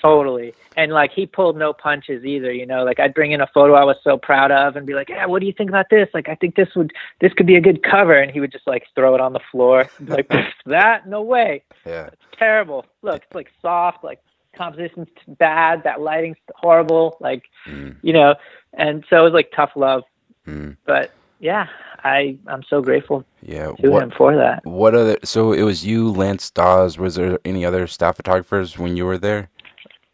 [0.00, 0.54] totally.
[0.76, 2.84] And like he pulled no punches either, you know.
[2.84, 5.26] Like I'd bring in a photo I was so proud of and be like, "Yeah,
[5.26, 6.08] what do you think about this?
[6.12, 8.66] Like I think this would this could be a good cover." And he would just
[8.66, 9.88] like throw it on the floor.
[10.00, 10.30] Like
[10.66, 11.08] that?
[11.08, 11.62] No way.
[11.86, 12.84] yeah, It's terrible.
[13.02, 14.20] Look, it's like soft, like
[14.56, 18.34] composition's bad, that lighting's horrible, like, mm, you know.
[18.76, 20.02] And so it was like tough love,
[20.46, 21.66] mm, but yeah,
[22.02, 23.72] I I'm so grateful yeah.
[23.82, 24.64] to What him for that.
[24.64, 25.18] what other?
[25.24, 26.98] So it was you, Lance Dawes.
[26.98, 29.48] Was there any other staff photographers when you were there,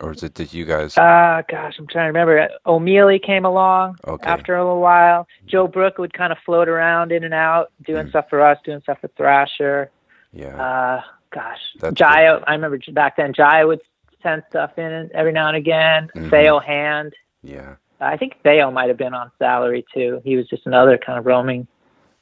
[0.00, 0.96] or was it just you guys?
[0.98, 2.48] Uh, gosh, I'm trying to remember.
[2.66, 4.28] O'Meally came along Okay.
[4.28, 5.26] after a little while.
[5.46, 8.10] Joe Brook would kind of float around in and out, doing Mm.
[8.10, 9.90] stuff for us, doing stuff for Thrasher.
[10.32, 11.00] yeah, Uh,
[11.32, 12.40] gosh, That's Jaya.
[12.46, 13.32] I remember back then.
[13.32, 13.80] Jaya would
[14.22, 16.08] send stuff in every now and again.
[16.16, 16.30] Mhm.
[16.30, 17.14] Theo Hand.
[17.42, 17.76] yeah.
[18.02, 20.22] I think Theo might have been on salary too.
[20.24, 21.66] He was just another kind of roaming,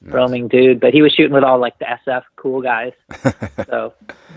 [0.02, 0.12] Nice.
[0.12, 0.80] roaming dude.
[0.80, 2.92] But he was shooting with all like the SF cool guys,
[3.66, 3.94] so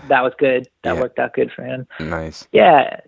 [0.08, 0.68] that was good.
[0.84, 1.00] That Yeah.
[1.00, 1.86] worked out good for him.
[1.98, 2.46] nice.
[2.52, 3.00] Yeah,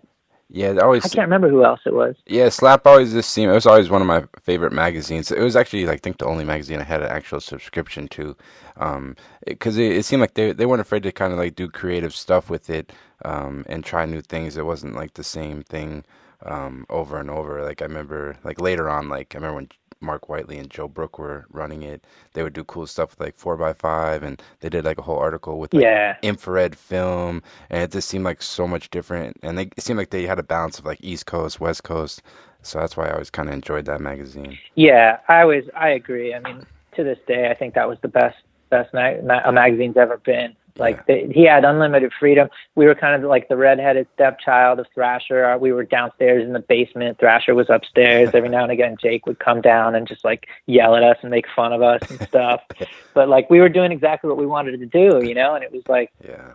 [0.49, 2.15] Yeah, always I can't remember who else it was.
[2.27, 5.31] Yeah, Slap always just seemed it was always one of my favorite magazines.
[5.31, 8.35] It was actually like, I think the only magazine I had an actual subscription to,
[8.77, 9.15] um,
[9.47, 12.15] because it, it seemed like they they weren't afraid to kind of like do creative
[12.15, 14.55] stuff with it, um, and try new things.
[14.55, 16.05] It wasn't like the same thing
[16.43, 17.63] um, over and over.
[17.63, 19.69] Like I remember, like later on, like I remember when
[20.01, 22.05] Mark Whiteley and Joe Brook were running it.
[22.33, 25.03] They would do cool stuff with like four x five, and they did like a
[25.03, 29.37] whole article with like, yeah infrared film, and it just seemed like so much different.
[29.43, 32.21] And they, it seemed like they had a balance of like East Coast, West Coast.
[32.61, 34.59] So that's why I always kind of enjoyed that magazine.
[34.75, 36.33] Yeah, I always I agree.
[36.33, 38.37] I mean, to this day, I think that was the best
[38.69, 40.55] best ma- ma- a magazine's ever been.
[40.77, 41.25] Like Yeah.
[41.27, 42.49] the, he had unlimited freedom.
[42.75, 45.45] We were kind of like the redheaded stepchild of Thrasher.
[45.45, 47.17] Uh, We were downstairs in the basement.
[47.19, 48.31] Thrasher was upstairs.
[48.33, 51.31] Every now and again, Jake would come down and just like yell at us and
[51.31, 52.61] make fun of us and stuff.
[53.13, 55.55] but like we were doing exactly what we wanted to do, you know.
[55.55, 56.51] And it was like Yeah.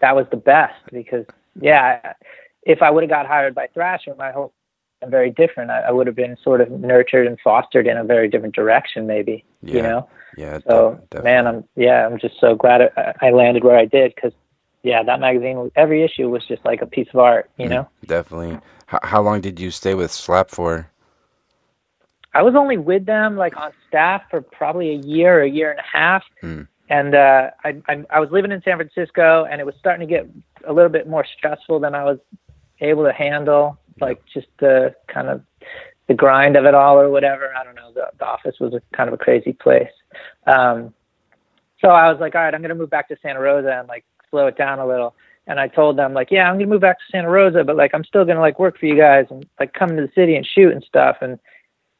[0.00, 1.26] that was the best because
[1.60, 2.14] yeah,
[2.64, 4.52] if I would have got hired by Thrasher, my whole
[5.02, 5.70] I'm very different.
[5.70, 9.06] I, I would have been sort of nurtured and fostered in a very different direction,
[9.06, 9.44] maybe.
[9.62, 9.74] Yeah.
[9.76, 10.08] You know.
[10.36, 10.58] Yeah.
[10.66, 14.32] So de- man, I'm yeah, I'm just so glad I, landed where I did because
[14.82, 17.50] yeah, that magazine, every issue was just like a piece of art.
[17.56, 18.58] You know, definitely.
[18.86, 20.90] How, how long did you stay with Slap for?
[22.34, 25.80] I was only with them like on staff for probably a year, a year and
[25.80, 26.66] a half, Mm.
[26.88, 30.12] and uh, I, I I was living in San Francisco, and it was starting to
[30.12, 30.28] get
[30.66, 32.18] a little bit more stressful than I was
[32.80, 33.78] able to handle.
[34.00, 35.42] Like just the kind of
[36.08, 37.54] the grind of it all, or whatever.
[37.56, 37.92] I don't know.
[37.92, 39.88] The, the office was a kind of a crazy place.
[40.46, 40.92] Um,
[41.80, 44.04] so I was like, all right, I'm gonna move back to Santa Rosa and like
[44.30, 45.14] slow it down a little.
[45.46, 47.90] And I told them like, yeah, I'm gonna move back to Santa Rosa, but like
[47.94, 50.46] I'm still gonna like work for you guys and like come to the city and
[50.46, 51.18] shoot and stuff.
[51.20, 51.38] And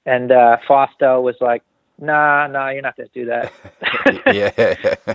[0.06, 1.62] and uh, Fausto was like,
[2.00, 3.52] nah, nah, you're not gonna do that.
[4.34, 5.14] yeah.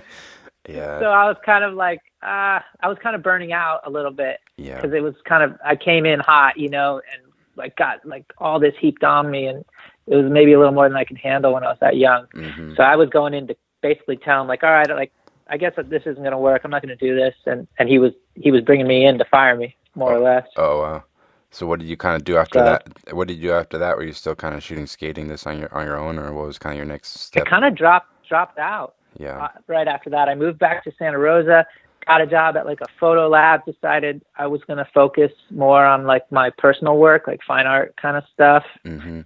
[0.68, 1.00] yeah.
[1.00, 4.10] So I was kind of like, uh, I was kind of burning out a little
[4.12, 4.76] bit Yeah.
[4.76, 8.24] because it was kind of I came in hot, you know, and like got like
[8.38, 9.64] all this heaped on me, and
[10.06, 12.26] it was maybe a little more than I could handle when I was that young.
[12.34, 15.12] hmm So I was going in to basically tell him like, all right, like
[15.48, 16.62] I guess that this isn't going to work.
[16.64, 19.18] I'm not going to do this, and and he was he was bringing me in
[19.18, 20.46] to fire me more or less.
[20.56, 21.04] Oh wow.
[21.52, 23.14] So what did you kind of do after So- that?
[23.14, 23.96] What did you do after that?
[23.96, 26.46] Were you still kind of shooting skating this on your on your own, or what
[26.46, 27.46] was kind of your next step?
[27.46, 28.94] It kind of dropped dropped out.
[29.18, 29.44] yeah.
[29.44, 31.66] uh, right after that, I moved back to Santa Rosa,
[32.06, 35.84] got a job at like a photo lab, decided I was going to focus more
[35.84, 38.62] on like my personal work, like fine art kind of stuff.
[38.84, 39.22] hmm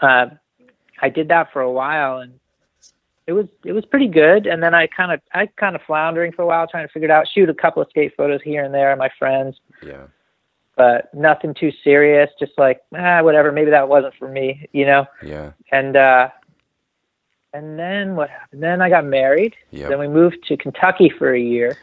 [0.00, 0.26] Uh,
[1.00, 2.32] I did that for a while and
[3.26, 4.46] it was, it was pretty good.
[4.46, 7.08] And then I kind of, I kind of floundering for a while, trying to figure
[7.08, 10.04] it out, shoot a couple of skate photos here and there, of my friends, Yeah.
[10.76, 12.30] but nothing too serious.
[12.38, 13.52] Just like, ah, whatever.
[13.52, 15.06] Maybe that wasn't for me, you know?
[15.22, 15.52] Yeah.
[15.72, 16.30] And, uh,
[17.52, 18.62] and then what happened?
[18.62, 19.54] Then I got married.
[19.70, 19.88] Yeah.
[19.88, 21.76] Then we moved to Kentucky for a year.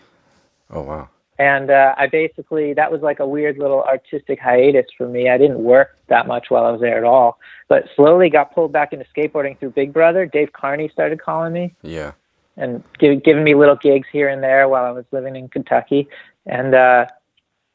[0.71, 1.10] Oh wow.
[1.38, 5.30] And uh, I basically that was like a weird little artistic hiatus for me.
[5.30, 8.71] I didn't work that much while I was there at all, but slowly got pulled
[8.71, 10.26] back into skateboarding through Big Brother.
[10.26, 12.13] Dave Carnie started calling me Yeah.
[12.56, 16.08] and giving giving me little gigs here and there while I was living in Kentucky.
[16.45, 17.08] And uh,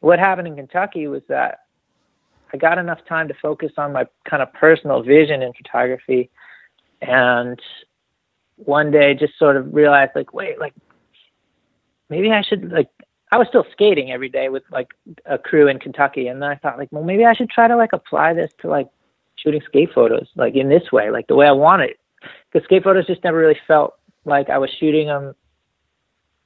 [0.00, 1.60] what happened in Kentucky was that
[2.52, 6.30] I got enough time to focus on my kind of personal vision in photography,
[7.02, 7.60] and
[8.56, 10.74] one day just sort of realized like, wait, like
[12.08, 12.88] maybe I should like.
[13.32, 14.88] I was still skating every day with like
[15.24, 17.76] a crew in Kentucky, and then I thought like, well, maybe I should try to
[17.76, 18.88] like apply this to like
[19.36, 21.98] shooting skate photos, like in this way, like the way I want it.
[22.52, 25.34] Because skate photos just never really felt like I was shooting them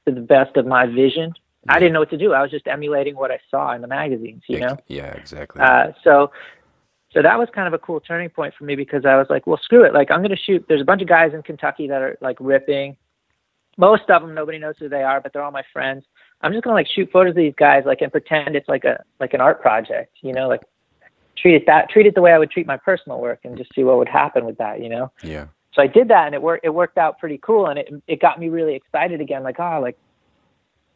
[0.07, 1.33] to the best of my vision.
[1.67, 2.33] I didn't know what to do.
[2.33, 4.77] I was just emulating what I saw in the magazines, you know.
[4.87, 5.11] Yeah.
[5.13, 5.61] Exactly.
[5.61, 6.31] Uh, so,
[7.11, 9.47] so that was kind of a cool turning point for me because I was like,
[9.47, 9.93] well, screw it.
[9.93, 10.63] Like, I'm going to shoot.
[10.67, 12.97] There's a bunch of guys in Kentucky that are like ripping.
[13.77, 16.05] Most of them, nobody knows who they are, but they're all my friends.
[16.41, 18.83] I'm just going to like shoot photos of these guys, like, and pretend it's like
[18.83, 20.61] a like an art project, you know, like
[21.37, 23.73] treat it that treat it the way I would treat my personal work, and just
[23.73, 25.11] see what would happen with that, you know?
[25.23, 25.47] Yeah.
[25.73, 28.21] so I did that and it worked it worked out pretty cool and it it
[28.21, 29.97] got me really excited again like oh like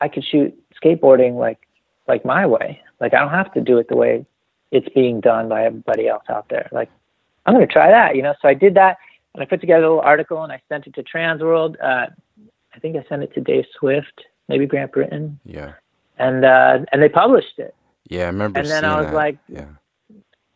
[0.02, 1.60] I could shoot skateboarding like
[2.08, 2.82] like my way.
[3.00, 4.26] Like I don't have to do it the way
[4.72, 6.70] it's being done by everybody else out there.
[6.72, 6.90] Like
[7.46, 8.34] I'm going to try that you know?
[8.42, 8.98] So I did that
[9.34, 11.76] and I put together a little article and I sent it to Transworld.
[11.84, 12.08] Uh
[12.74, 15.74] I think I sent it to Dave Swift maybe Grant Brittain Yeah.
[16.18, 17.74] and uh and they published it
[18.10, 18.24] Yeah.
[18.24, 18.60] I remember.
[18.60, 19.14] And then I was that.
[19.16, 19.66] like- Yeah.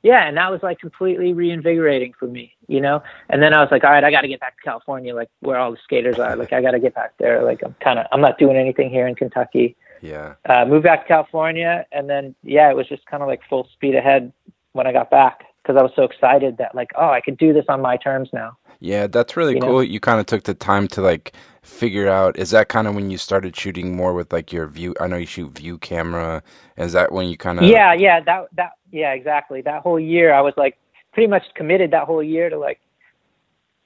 [0.02, 3.02] yeah, and that was like completely reinvigorating for me, you know.
[3.30, 5.30] And then I was like, all right, I got to get back to California, like
[5.40, 6.36] where all the skaters are.
[6.36, 7.42] Like I got to get back there.
[7.44, 9.78] Like I'm kind of, I'm not doing anything here in Kentucky.
[10.02, 10.34] Yeah.
[10.46, 13.70] Uh, moved back to California, and then yeah, it was just kind of like full
[13.74, 14.34] speed ahead
[14.74, 17.54] when I got back because I was so excited that like, oh, I could do
[17.54, 18.58] this on my terms now.
[18.82, 19.68] Yeah, that's really You know?
[19.68, 19.84] cool.
[19.84, 21.32] You kind of took the time to like
[21.64, 22.38] figure out.
[22.38, 24.94] Is that kind of when you started shooting more with like your view?
[25.00, 26.44] I know you shoot view camera.
[26.78, 27.66] Is that when you kind of?
[27.66, 29.62] Yeah, yeah, that that yeah, exactly.
[29.62, 30.78] That whole year, I was like
[31.14, 32.80] pretty much committed that whole year to like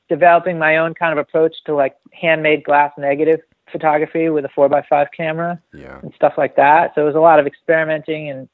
[0.10, 3.40] developing my own kind of approach to like handmade glass negative
[3.72, 6.00] photography with a four by five camera Yeah.
[6.02, 6.96] and stuff like that.
[6.96, 8.48] So it was a lot of experimenting and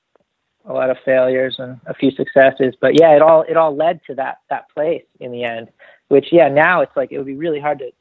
[0.66, 2.74] a lot of failures and a few successes.
[2.82, 5.70] But yeah, it all it all led to that that place in the end.
[6.08, 7.92] Which yeah, now it's like it would be really hard to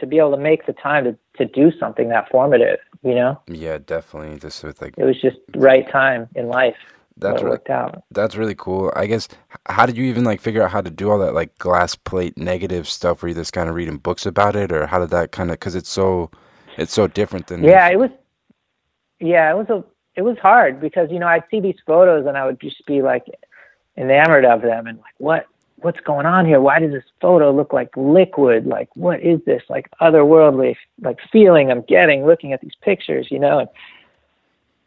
[0.00, 2.78] to be able to make the time to to do something that formative.
[3.02, 3.40] You know?
[3.48, 4.38] Yeah, definitely.
[4.38, 6.76] Just with like it was just right time in life.
[7.16, 8.02] That's it worked out.
[8.10, 8.92] That's really cool.
[8.96, 9.28] I guess
[9.66, 12.36] how did you even like figure out how to do all that like glass plate
[12.38, 13.22] negative stuff?
[13.22, 15.54] Were you just kind of reading books about it, or how did that kind of?
[15.54, 16.30] Because it's so
[16.78, 17.62] it's so different than.
[17.62, 18.10] Yeah, it was.
[19.20, 19.84] Yeah, it was a
[20.16, 23.02] it was hard because you know I'd see these photos and I would just be
[23.02, 23.24] like
[23.96, 25.46] enamored of them and like what
[25.82, 26.60] what's going on here?
[26.60, 28.66] Why does this photo look like liquid?
[28.66, 33.28] Like what is this like otherworldly like feeling I'm getting looking at these pictures?
[33.30, 33.68] You know, and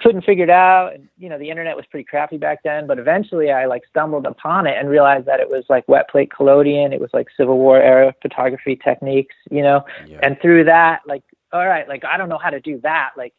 [0.01, 0.93] couldn't figure it out.
[0.93, 4.25] And you know the internet was pretty crappy back then, but eventually I like stumbled
[4.25, 6.93] upon it and realized that it was like wet plate collodion.
[6.93, 9.36] It was like Civil War era photography techniques.
[9.49, 10.19] You know, yeah.
[10.23, 13.12] and through that like all right, like I don't know how to do that.
[13.17, 13.34] Like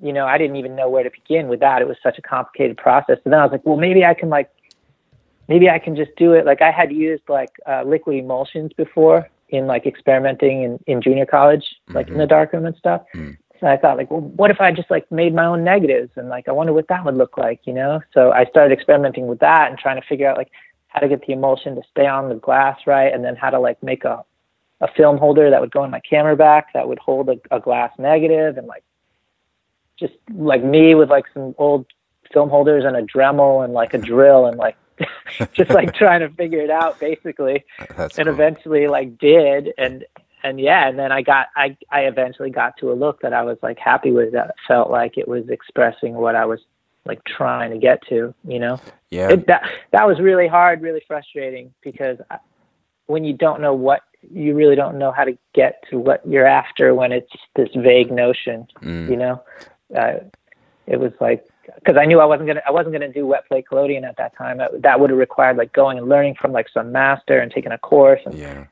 [0.00, 1.82] you know, I didn't even know where to begin with that.
[1.82, 3.18] It was such a complicated process.
[3.24, 4.50] And then I was like, well, maybe I can like,
[5.48, 6.46] maybe I can just do it.
[6.46, 11.26] Like I had used like uh, liquid emulsions before in like experimenting in, in junior
[11.26, 12.14] college, like mm-hmm.
[12.14, 13.02] in the darkroom and stuff.
[13.14, 13.36] Mm.
[13.60, 16.28] So I thought like, well, what if I just like made my own negatives and
[16.28, 18.00] like, I wonder what that would look like, you know?
[18.12, 20.50] So I started experimenting with that and trying to figure out like
[20.88, 23.12] how to get the emulsion to stay on the glass right.
[23.12, 24.24] And then how to like make a,
[24.80, 27.60] a film holder that would go in my camera back that would hold a, a
[27.60, 28.82] glass negative and like
[29.96, 31.86] just like me with like some old
[32.32, 34.76] film holders and a Dremel and like a drill and like
[35.52, 37.64] just like trying to figure it out basically.
[37.96, 38.34] That's and cool.
[38.34, 40.04] eventually like did and
[40.44, 43.42] and yeah, and then I got I I eventually got to a look that I
[43.42, 46.60] was like happy with that felt like it was expressing what I was
[47.04, 48.80] like trying to get to, you know.
[49.10, 49.30] Yeah.
[49.30, 52.38] It, that that was really hard, really frustrating because I,
[53.06, 54.02] when you don't know what
[54.32, 58.10] you really don't know how to get to what you're after when it's this vague
[58.10, 59.08] notion, mm.
[59.08, 59.42] you know
[59.96, 60.14] uh,
[60.86, 61.44] it was like
[61.76, 64.36] because I knew I wasn't gonna I wasn't gonna do wet plate collodion at that
[64.36, 64.58] time.
[64.58, 67.72] That, that would have required like going and learning from like some master and taking
[67.72, 68.20] a course.
[68.24, 68.66] And yeah.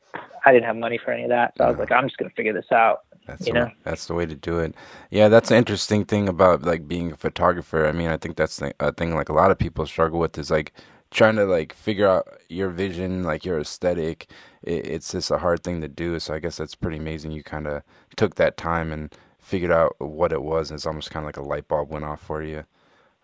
[0.45, 2.31] I didn't have money for any of that, so I was like, I'm just gonna
[2.31, 3.03] figure this out.
[3.27, 4.75] That's you the know, way, that's the way to do it.
[5.11, 7.87] Yeah, that's an interesting thing about like being a photographer.
[7.87, 10.39] I mean, I think that's the, a thing like a lot of people struggle with
[10.39, 10.73] is like
[11.11, 14.31] trying to like figure out your vision, like your aesthetic.
[14.63, 16.19] It, it's just a hard thing to do.
[16.19, 17.33] So I guess that's pretty amazing.
[17.33, 17.83] You kind of
[18.17, 21.37] took that time and figured out what it was, and it's almost kind of like
[21.37, 22.65] a light bulb went off for you.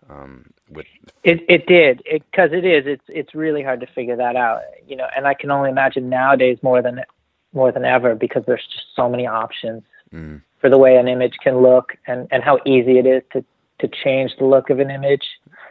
[0.09, 0.85] Um, with
[1.23, 2.83] it, it did because it, it is.
[2.87, 5.07] It's it's really hard to figure that out, you know.
[5.15, 7.01] And I can only imagine nowadays more than
[7.53, 10.41] more than ever because there's just so many options mm.
[10.59, 13.43] for the way an image can look and and how easy it is to
[13.79, 15.23] to change the look of an image.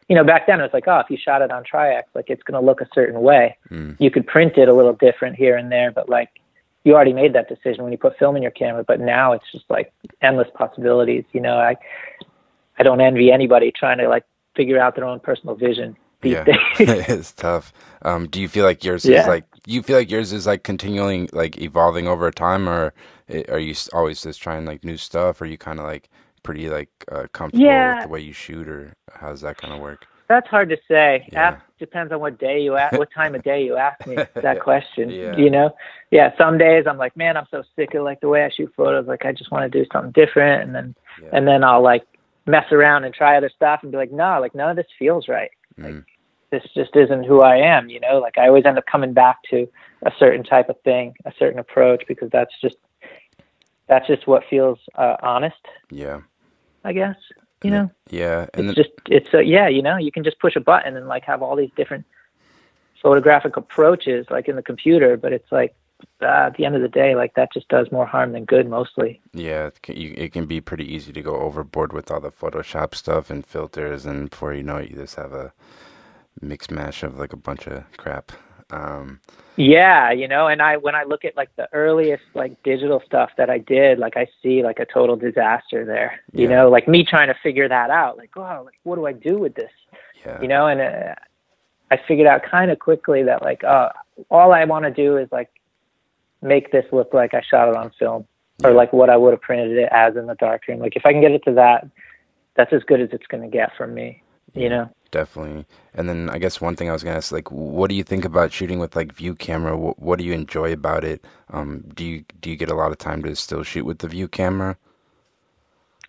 [0.09, 2.31] You know, back then it was like, oh, if you shot it on Tri-X, like
[2.31, 3.57] it's going to look a certain way.
[3.71, 3.97] Mm.
[3.99, 6.29] You could print it a little different here and there, but like
[6.85, 9.51] you already made that decision when you put film in your camera, but now it's
[9.51, 11.25] just like endless possibilities.
[11.33, 11.77] You know, I
[12.79, 16.45] I don't envy anybody trying to like figure out their own personal vision these yeah.
[16.45, 16.59] days.
[16.79, 17.73] it's tough.
[18.03, 19.23] Um, do you feel like yours Yeah.
[19.23, 22.93] is like you feel like yours is like continually like evolving over time, or
[23.29, 25.41] i- are you always just trying like new stuff?
[25.41, 26.09] Or are you kind of like
[26.43, 27.95] pretty like uh, comfortable Yeah.
[27.97, 30.07] with the way you shoot, or how does that kind of work?
[30.29, 31.29] That's hard to say.
[31.33, 31.51] Yeah.
[31.51, 34.61] Ask, depends on what day you ask, what time of day you ask me that
[34.61, 35.09] question.
[35.11, 35.71] You know,
[36.11, 36.37] yeah.
[36.37, 39.07] Some days I'm like, man, I'm so sick of like the way I shoot photos.
[39.07, 40.95] Like I just want to do something different, and then
[41.33, 42.05] and then I'll like
[42.47, 45.29] mess around and try other stuff and be like, no, like none of this feels
[45.29, 45.51] right.
[45.79, 46.05] Mm.
[46.51, 47.89] This just isn't who I am.
[47.89, 49.69] You know, like I always end up coming back to
[50.03, 52.77] a certain type of thing, a certain approach, because that's just
[53.89, 55.57] that's just what feels uh, honest.
[55.91, 56.21] Yeah,
[56.85, 57.17] I guess.
[57.65, 57.91] You know.
[58.11, 60.61] yeah, and it's then, just it's a yeah you know you can just push a
[60.61, 62.05] button and like have all these different
[63.03, 65.75] photographic approaches like in the computer but it's like
[66.23, 68.69] uh, at the end of the day like that just does more harm than good
[68.69, 69.21] mostly.
[69.33, 72.31] Yeah, it can, you, it can be pretty easy to go overboard with all the
[72.31, 75.53] Photoshop stuff and filters, and before you know it, you just have a
[76.41, 78.33] mix mash of like a bunch of crap.
[78.71, 79.21] Um,
[79.57, 83.31] yeah you know and i when i look at like the earliest like digital stuff
[83.39, 86.21] that i did like i see like a total disaster there.
[86.33, 89.13] You know like me trying to figure that out like oh like what do i
[89.13, 89.71] do with this?
[90.25, 91.15] Yeah, you know and uh,
[91.91, 93.91] i figured out kind of quickly that like uh
[94.31, 95.51] all i want to do is like
[96.47, 98.27] make this look like i shot it on film
[98.65, 101.13] or like what i would have printed it as in the darkroom like if i
[101.13, 101.89] can get it to that
[102.57, 104.23] that's as good as it's going to get from me
[104.55, 105.65] you know Definitely.
[105.95, 108.25] And then I guess one thing I was gonna ask, like, what do you think
[108.25, 109.77] about shooting with like view camera?
[109.77, 111.25] What, what do you enjoy about it?
[111.51, 114.09] Um, do you do you get a lot of time to still shoot with the
[114.09, 114.77] view camera?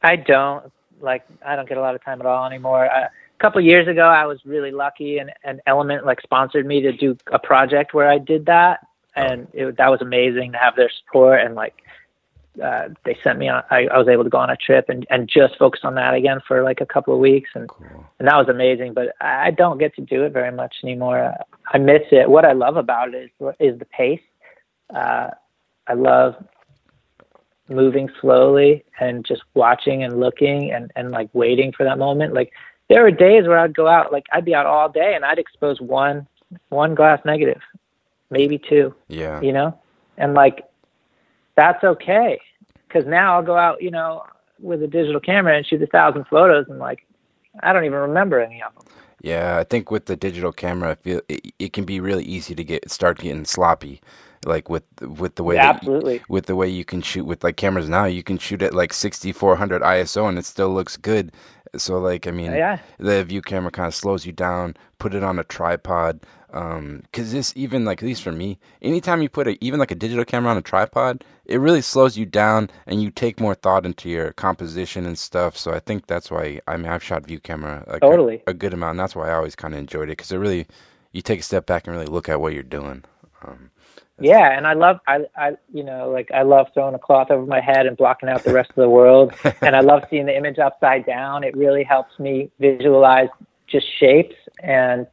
[0.01, 1.25] I don't like.
[1.45, 2.89] I don't get a lot of time at all anymore.
[2.91, 6.65] I, a couple of years ago, I was really lucky, and and Element like sponsored
[6.65, 8.86] me to do a project where I did that,
[9.17, 11.75] and it, that was amazing to have their support and like
[12.63, 13.63] uh, they sent me on.
[13.69, 16.13] I, I was able to go on a trip and and just focus on that
[16.15, 18.05] again for like a couple of weeks, and Cool.
[18.19, 18.93] and that was amazing.
[18.93, 21.33] But I don't get to do it very much anymore.
[21.71, 22.29] I miss it.
[22.29, 24.21] What I love about it is is the pace.
[24.93, 25.29] Uh,
[25.87, 26.35] I love
[27.69, 32.33] moving slowly and just watching and looking and and like waiting for that moment.
[32.33, 32.51] Like
[32.89, 35.39] there were days where I'd go out, like I'd be out all day and I'd
[35.39, 36.27] expose one
[36.69, 37.61] one glass negative,
[38.29, 39.41] maybe two Yeah.
[39.41, 39.79] you know
[40.17, 40.63] and like
[41.55, 42.39] that's okay
[42.87, 44.23] because now i'll go out you know
[44.59, 47.05] with a digital camera and shoot a thousand photos and like
[47.61, 48.85] i don't even remember any of them
[49.21, 52.53] Yeah, I think with the digital camera, I feel it, it can be really easy
[52.55, 53.99] to get start getting sloppy,
[54.45, 56.21] like with with the way Yeah, absolutely.
[56.29, 58.05] with the way you can shoot with like cameras now.
[58.05, 61.31] You can shoot at like 6400 ISO and it still looks good.
[61.75, 62.79] So like I mean, Yeah.
[62.99, 64.75] the view camera kind of slows you down.
[64.99, 66.19] Put it on a tripod,
[66.53, 69.91] um, cause this even like at least for me, anytime you put a even like
[69.91, 73.55] a digital camera on a tripod, it really slows you down and you take more
[73.55, 75.57] thought into your composition and stuff.
[75.57, 78.43] So I think that's why I mean I've shot view camera like a- Totally.
[78.47, 78.91] a, good amount.
[78.91, 80.67] And that's why I always kind of enjoyed it because it really
[81.11, 83.03] you take a step back and really look at what you're doing.
[83.43, 83.71] Um,
[84.19, 87.45] yeah and i love i i you know like i love throwing a cloth over
[87.45, 89.31] my head and blocking out the rest of the world
[89.61, 93.29] and i love seeing the image upside down it really helps me visualize
[93.67, 95.05] just shapes and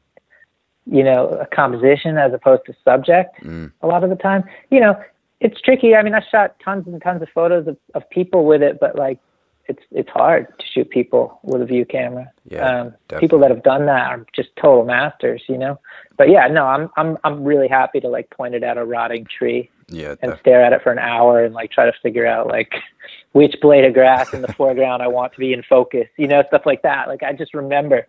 [0.86, 4.44] you know a composition as opposed to subject mm, a lot of the time.
[4.70, 5.00] You know,
[5.40, 5.94] it's tricky.
[5.94, 8.96] I mean, I shot tons and tons of photos of, of people with it, but
[8.96, 9.18] like,
[9.66, 12.30] it's it's hard to shoot people with a view camera.
[12.48, 15.80] Yeah, um, people that have done that are just total masters, you know.
[16.18, 19.26] But yeah, no, I'm I'm I'm really happy to like point it at a rotting
[19.26, 22.26] tree yeah, and def- stare at it for an hour and like try to figure
[22.26, 22.72] out like
[23.32, 26.42] which blade of grass in the foreground I want to be in focus, you know,
[26.48, 27.08] stuff like that.
[27.08, 28.06] Like I just remember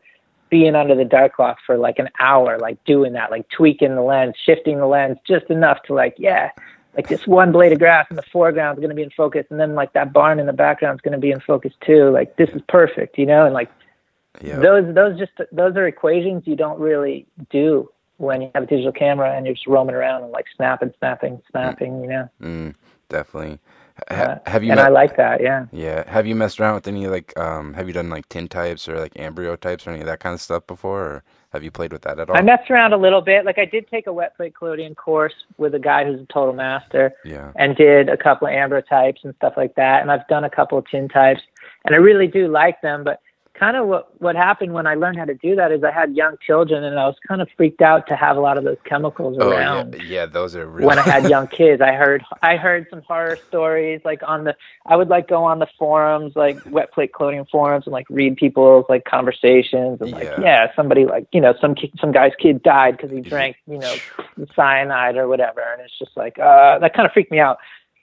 [0.55, 4.01] being under the dark cloth for like an hour, like doing that, like tweaking the
[4.01, 6.49] lens, shifting the lens just enough to like, yeah,
[6.95, 9.45] like this one blade of grass in the foreground is going to be in focus,
[9.49, 12.09] and then like that barn in the background is going to be in focus too.
[12.09, 13.69] Like this is perfect, you know, and like
[14.41, 18.67] yeah, those those just those are equations you don't really do when you have a
[18.67, 22.29] digital camera and you're just roaming around and like snapping, snapping, snapping, you know.
[22.41, 22.73] mm,
[23.09, 23.59] definitely.
[24.09, 25.67] Ha- have you and met, I like that, yeah.
[25.71, 28.89] yeah, have you messed around with any like um have you done like tin types
[28.89, 31.23] or like ambrotypes or any of that kind of stuff before or
[31.55, 32.35] have you played with that at all?
[32.35, 33.45] I messed around a little bit.
[33.45, 36.53] Like I did take a wet plate collodion course with a guy who's a total
[36.53, 37.53] master yeah.
[37.55, 40.01] and did a couple of ambrotypes and stuff like that.
[40.01, 41.39] And I've done a couple of tin types
[41.85, 43.05] and I really do like them.
[43.05, 43.21] But
[43.57, 46.15] kind of what, what happened when I learned how to do that is I had
[46.15, 48.77] young children and I was kind of freaked out to have a lot of those
[48.85, 49.95] chemicals Oh around.
[49.95, 51.81] yeah, yeah, those are really when I had young kids.
[51.81, 55.59] I heard I heard some horror stories like on the I would like go on
[55.59, 60.23] the forums like wet plate collodion forums and like read people's like conversations and like
[60.25, 60.41] Yeah.
[60.41, 63.95] yeah, somebody like you know some some guy's kid died because he drank you know
[64.55, 67.57] cyanide or whatever and it's just like uh that kind of freaked me out.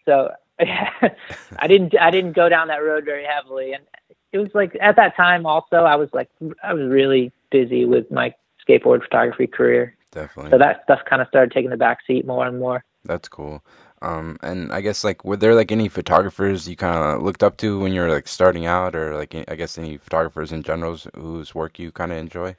[0.06, 3.84] So I didn't I didn't go down that road very heavily and
[4.32, 6.28] it was like at that time also I was like
[6.62, 8.34] I was really busy with my
[8.66, 9.94] skateboard photography career.
[10.10, 10.50] definitely.
[10.50, 12.84] So that stuff kind of started taking the back seat more and more.
[13.04, 13.62] That's cool.
[14.02, 17.56] Um, and I guess like were there like any photographers you kind of looked up
[17.58, 20.98] to when you were like starting out, or like I guess any photographers in general
[21.14, 22.56] whose work you kind of enjoy?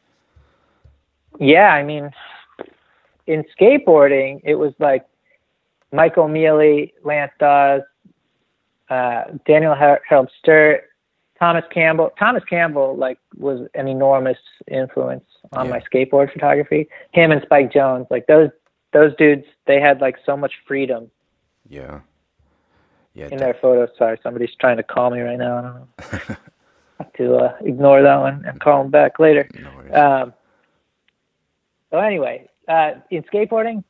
[1.39, 2.11] Yeah, I mean,
[3.27, 5.05] in skateboarding, it was like
[5.91, 7.81] Mike O'Meally, Lance Dawes,
[8.89, 10.85] uh, Daniel Har- Harold Sturt,
[11.43, 12.11] Thomas Campbell.
[12.17, 14.37] Thomas Campbell like was an enormous
[14.69, 15.71] influence on Yeah.
[15.71, 16.87] my skateboard photography.
[17.11, 18.49] Him and Spike Jonze, like those
[18.93, 21.09] those dudes, they had like so much freedom
[21.67, 21.99] Yeah,
[23.13, 23.89] yeah, in de- their photos.
[23.97, 25.57] Sorry, somebody's trying to call me right now.
[25.57, 25.75] I don't
[26.29, 26.35] know.
[27.17, 29.49] To uh, ignore that one and call them back later.
[29.59, 30.01] no.
[30.01, 30.33] Um,
[31.91, 33.83] so anyway, uh, in skateboarding,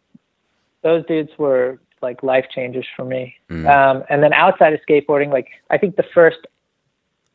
[0.82, 3.36] those dudes were like life changers for me.
[3.52, 3.68] Mm.
[3.70, 6.40] Um, and then outside of skateboarding, like I think the first,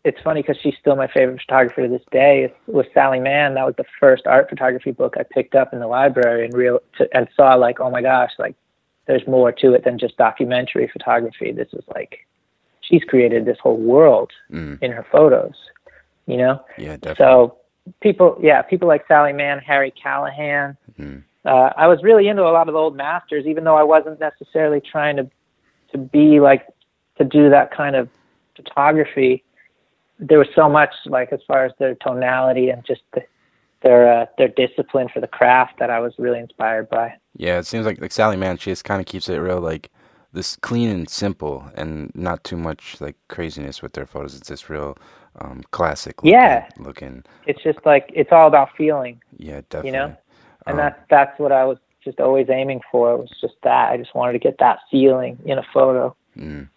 [0.05, 2.53] it's funny because she's still my favorite photographer to this day.
[2.67, 3.55] Was Sally Mann.
[3.55, 6.81] That was the first art photography book I picked up in the library and real
[6.99, 8.55] to, and saw like, oh my gosh, like
[9.07, 11.51] there's more to it than just documentary photography.
[11.53, 12.27] This is like,
[12.81, 14.81] she's created this whole world Mm.
[14.83, 15.55] in her photos,
[16.27, 16.63] you know.
[16.79, 17.17] yeah, definitely.
[17.17, 17.57] So
[18.01, 20.77] people, yeah, people like Sally Mann, Harry Callahan.
[20.99, 21.23] Mm.
[21.45, 24.21] Uh, I was really into a lot of the old masters, even though I wasn't
[24.21, 25.31] necessarily trying to
[25.93, 26.67] to be like
[27.17, 28.09] to do that kind of
[28.57, 29.43] photography.
[30.19, 33.23] There was so much like as far as their tonality and just the,
[33.83, 37.15] their uh, their discipline for the craft that I was really inspired by.
[37.37, 39.91] Yeah, it seems like like Sally Mann, she just kind of keeps it real like
[40.33, 44.35] this clean and simple, and not too much like craziness with their photos.
[44.37, 44.99] It's just real
[45.41, 46.23] um, classic.
[46.23, 46.69] Looking, Yeah.
[46.79, 47.25] looking.
[47.47, 49.91] It's just like it's all about feeling, Yeah, definitely.
[49.91, 50.17] you know,
[50.67, 53.13] and Um, that's that's what I was just always aiming for.
[53.15, 56.15] It was just that I just wanted to get that feeling in a photo.
[56.37, 56.69] Mm.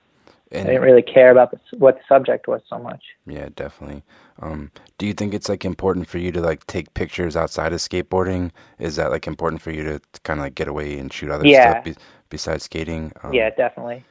[0.52, 3.02] And, I didn't really care about the, what the subject was so much.
[3.26, 4.04] Yeah, definitely.
[4.42, 7.80] Um, do you think it's like important for you to like take pictures outside of
[7.80, 8.52] skateboarding?
[8.78, 11.48] Is that like important for you to kind of like get away and shoot other
[11.48, 11.72] yeah.
[11.72, 13.14] stuff be- besides skating?
[13.24, 14.04] Um, yeah, definitely,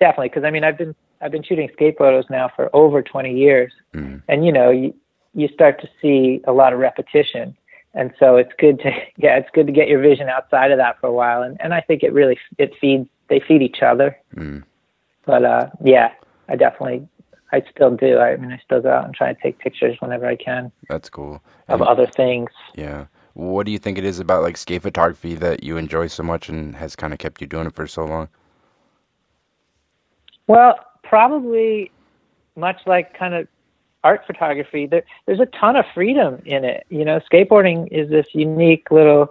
[0.00, 0.30] definitely.
[0.30, 3.72] Because I mean, I've been I've been shooting skate photos now for over 20 years,
[3.94, 4.20] mm.
[4.28, 4.94] and you know, you
[5.34, 7.56] you start to see a lot of repetition,
[7.94, 11.00] and so it's good to yeah, it's good to get your vision outside of that
[11.00, 14.16] for a while, and and I think it really it feeds they feed each other.
[14.34, 14.64] Mm.
[15.26, 16.12] But uh, yeah,
[16.48, 17.08] I definitely
[17.52, 18.18] I still do.
[18.18, 20.72] I mean, I still go out and try to take pictures whenever I can.
[20.88, 21.42] That's cool.
[21.68, 22.50] Of and, other things.
[22.74, 23.06] Yeah.
[23.34, 26.48] What do you think it is about like skate photography that you enjoy so much
[26.48, 28.28] and has kind of kept you doing it for so long?
[30.46, 31.90] Well, probably
[32.56, 33.48] much like kind of
[34.02, 34.86] art photography.
[34.86, 36.86] There, there's a ton of freedom in it.
[36.90, 39.28] You know, skateboarding is this unique little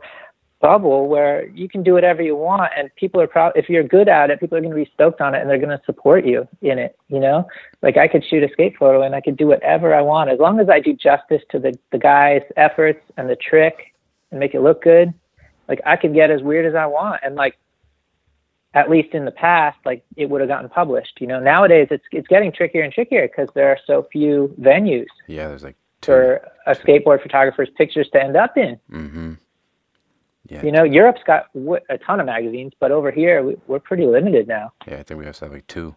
[0.63, 4.07] bubble where you can do whatever you want and people are proud if you're good
[4.07, 6.25] at it people are going to be stoked on it and they're going to support
[6.25, 7.45] you in it you know?
[7.81, 10.29] Like i could shoot a skate photo and i could do whatever i want.
[10.29, 13.93] As long as i do justice to the the guy's efforts and the trick
[14.31, 15.13] and make it look good
[15.67, 17.19] like i could get as weird as i want.
[17.23, 17.57] And like
[18.73, 21.41] at least in the past like it would have gotten published you know?
[21.41, 25.65] Nowadays it's it's getting trickier and trickier because there are so few venues yeah there's
[25.65, 28.79] like two, for a skateboard photographer's pictures to end up in.
[28.89, 29.33] Mm-hmm
[30.49, 30.63] yeah.
[30.63, 31.45] You know, Europe's got
[31.89, 34.73] a ton of magazines, but over here we're pretty limited now.
[34.87, 35.95] Yeah, I think we have like two,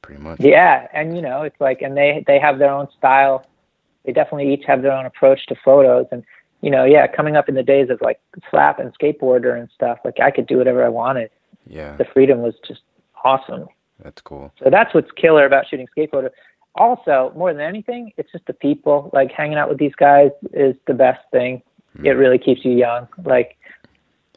[0.00, 0.40] pretty much.
[0.40, 3.46] Yeah, and you know, it's like, and they they have their own style.
[4.04, 6.24] They definitely each have their own approach to photos, and
[6.62, 9.98] you know, yeah, coming up in the days of like slap and skateboarder and stuff,
[10.04, 11.30] like I could do whatever I wanted.
[11.66, 11.96] Yeah.
[11.96, 12.80] The freedom was just
[13.22, 13.66] awesome.
[14.02, 14.52] That's cool.
[14.62, 16.30] So that's what's killer about shooting skateboarder.
[16.74, 19.10] Also, more than anything, it's just the people.
[19.12, 21.62] Like hanging out with these guys is the best thing
[21.98, 22.04] mm.
[22.04, 23.08] it really keeps you young.
[23.24, 23.56] Like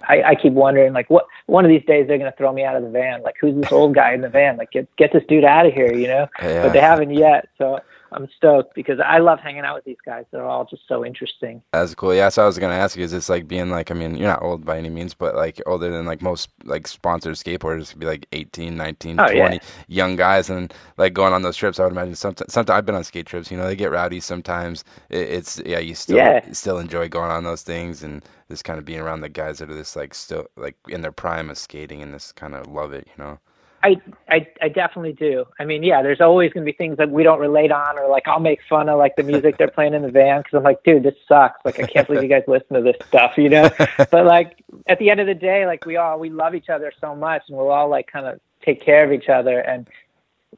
[0.07, 2.75] I, I keep wondering, like, what one of these days they're gonna throw me out
[2.75, 3.21] of the van.
[3.23, 4.57] Like, who's this old guy in the van?
[4.57, 6.27] Like, get get this dude out of here, you know?
[6.41, 6.63] Yeah.
[6.63, 7.49] But they haven't yet.
[7.57, 7.79] So
[8.11, 10.25] I'm stoked because I love hanging out with these guys.
[10.31, 11.61] They're all just so interesting.
[11.73, 12.13] That's cool.
[12.13, 14.27] Yeah, so I was gonna ask you, is this like being like, I mean, you're
[14.27, 17.99] not old by any means, but like older than like most like sponsored skateboarders could
[17.99, 19.59] be like 18, 19, oh, 20 yeah.
[19.87, 21.79] young guys, and like going on those trips.
[21.79, 22.53] I would imagine sometimes.
[22.53, 23.51] Sometimes I've been on skate trips.
[23.51, 24.83] You know, they get rowdy sometimes.
[25.09, 26.51] It, it's yeah, you still yeah.
[26.51, 29.69] still enjoy going on those things and just kind of being around the guys that
[29.69, 32.93] are this like still like in their prime of skating and just kind of love
[32.93, 33.07] it.
[33.07, 33.39] You know.
[33.85, 35.45] I, I I definitely do.
[35.59, 38.09] I mean, yeah, there's always going to be things that we don't relate on, or
[38.09, 40.63] like I'll make fun of like the music they're playing in the van because I'm
[40.63, 41.63] like, dude, this sucks.
[41.63, 43.69] Like I can't believe you guys listen to this stuff, you know.
[44.09, 46.91] but like at the end of the day, like we all we love each other
[46.99, 49.87] so much, and we'll all like kind of take care of each other, and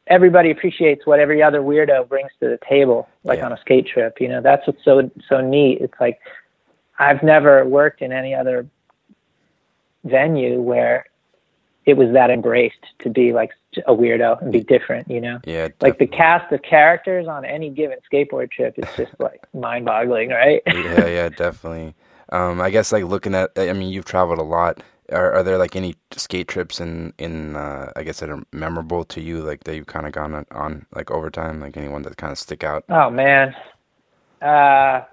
[0.07, 3.47] everybody appreciates what every other weirdo brings to the table, like yeah.
[3.47, 4.21] on a skate trip.
[4.21, 5.82] You know, that's what's so so neat.
[5.82, 6.21] It's like
[6.97, 8.65] I've never worked in any other
[10.05, 11.07] venue where
[11.88, 13.51] it was that embraced to be like
[13.88, 15.39] a weirdo and be different, you know?
[15.45, 15.69] Yeah.
[15.69, 15.89] Definitely.
[15.89, 20.29] Like the cast of characters on any given skateboard trip is just like mind boggling,
[20.29, 20.61] right?
[20.67, 21.95] yeah, yeah, definitely.
[22.29, 24.83] Um, I guess like looking at, I mean, you've traveled a lot.
[25.13, 29.05] Are, are there like any skate trips in, in, uh, I guess that are memorable
[29.05, 32.01] to you, like that you've kind of gone on, on like over time, like anyone
[32.01, 32.83] that kind of stick out?
[32.89, 33.55] Oh man.
[34.41, 35.03] Uh,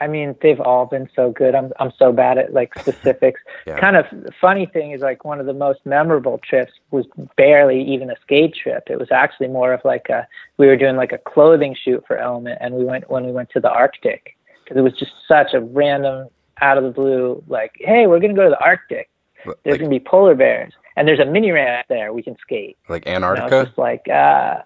[0.00, 1.54] I mean, they've all been so good.
[1.54, 3.40] I'm I'm so bad at like specifics.
[3.66, 3.78] yeah.
[3.78, 4.06] Kind of
[4.40, 8.54] funny thing is like one of the most memorable trips was barely even a skate
[8.54, 8.84] trip.
[8.88, 10.26] It was actually more of like a
[10.56, 13.50] we were doing like a clothing shoot for Element, and we went when we went
[13.50, 16.28] to the Arctic because it was just such a random
[16.60, 19.08] out of the blue like, hey, we're gonna go to the Arctic.
[19.44, 22.12] There's like, gonna be polar bears, and there's a mini ramp there.
[22.12, 22.76] We can skate.
[22.88, 23.46] Like Antarctica.
[23.46, 24.62] You know, just like uh,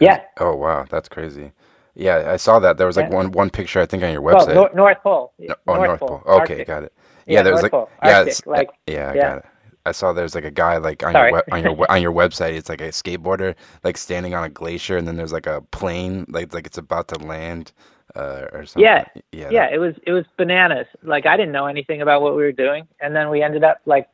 [0.00, 0.22] yeah.
[0.38, 1.52] Oh wow, that's crazy.
[1.94, 2.78] Yeah, I saw that.
[2.78, 3.16] There was like yeah.
[3.16, 4.56] one one picture I think on your website.
[4.56, 5.32] Oh, North Pole.
[5.38, 6.08] No, oh, North, North Pole.
[6.08, 6.34] Pole.
[6.42, 6.66] Okay, Arctic.
[6.66, 6.92] got it.
[7.26, 7.90] Yeah, yeah there was North like Pole.
[8.04, 9.22] yeah, Arctic, like, yeah, I yeah.
[9.22, 9.44] got it.
[9.86, 11.32] I saw there's like a guy like on Sorry.
[11.32, 12.52] your on your on your website.
[12.52, 16.26] It's like a skateboarder like standing on a glacier, and then there's like a plane
[16.28, 17.72] like like it's about to land
[18.14, 18.82] uh, or something.
[18.82, 19.68] Yeah, yeah, yeah.
[19.72, 20.86] It was it was bananas.
[21.02, 23.80] Like I didn't know anything about what we were doing, and then we ended up
[23.86, 24.08] like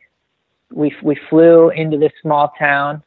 [0.70, 3.02] we we flew into this small town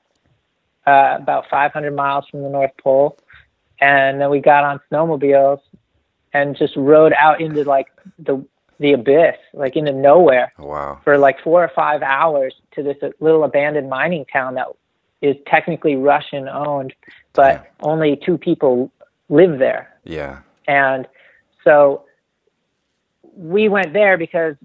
[0.86, 3.18] uh, about 500 miles from the North Pole,
[3.82, 5.62] and then we got on snowmobiles
[6.34, 8.44] and just rode out into like the
[8.80, 10.54] the abyss, like into nowhere.
[10.58, 11.02] Wow.
[11.04, 14.68] For like four or five hours to this little abandoned mining town that
[15.22, 16.94] is technically Russian owned,
[17.34, 17.64] but yeah.
[17.82, 18.90] only two people
[19.28, 19.94] live there.
[20.06, 20.40] Yeah.
[20.68, 21.08] And
[21.66, 22.06] so
[23.36, 24.56] we went there because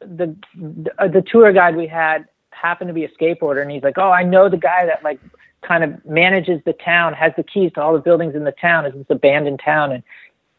[0.00, 3.82] the the, uh, the tour guide we had happened to be a skateboarder, and he's
[3.82, 5.20] like, "Oh, I know the guy that like
[5.62, 8.86] kind of manages the town, has the keys to all the buildings in the town.
[8.86, 10.02] It's this abandoned town, and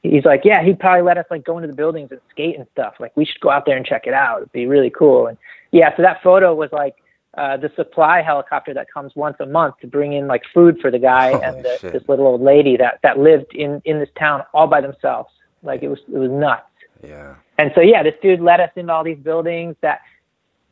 [0.04, 2.68] he's like, yeah, he'd probably let us like go into the buildings and skate and
[2.74, 2.95] stuff.
[3.00, 4.38] Like we should go out there and check it out.
[4.38, 5.28] It'd be really cool.
[5.28, 5.38] And
[5.72, 6.95] yeah, so that photo was like
[7.38, 10.89] uh, the supply helicopter that comes once a month to bring in like food for
[10.89, 14.10] the guy Holy and the, this little old lady that that lived in in this
[14.18, 15.30] town all by themselves.
[15.64, 16.64] Like it was it was nuts.
[17.04, 17.36] Yeah.
[17.58, 20.02] And so yeah, this dude led us into all these buildings that,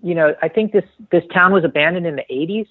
[0.01, 2.67] you know, I think this this town was abandoned in the 80s.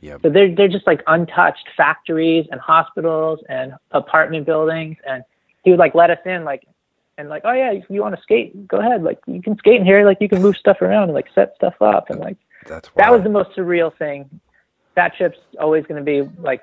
[0.00, 0.22] Yep.
[0.22, 4.96] So they're they're just like untouched factories and hospitals and apartment buildings.
[5.06, 5.22] And
[5.62, 6.66] he would like let us in like
[7.18, 9.02] and like, oh yeah, if you want to skate, go ahead.
[9.02, 10.04] Like you can skate in here.
[10.04, 12.08] Like you can move stuff around and like set stuff up.
[12.10, 14.28] And like That's that was the most surreal thing.
[14.94, 16.62] That trip's always going to be like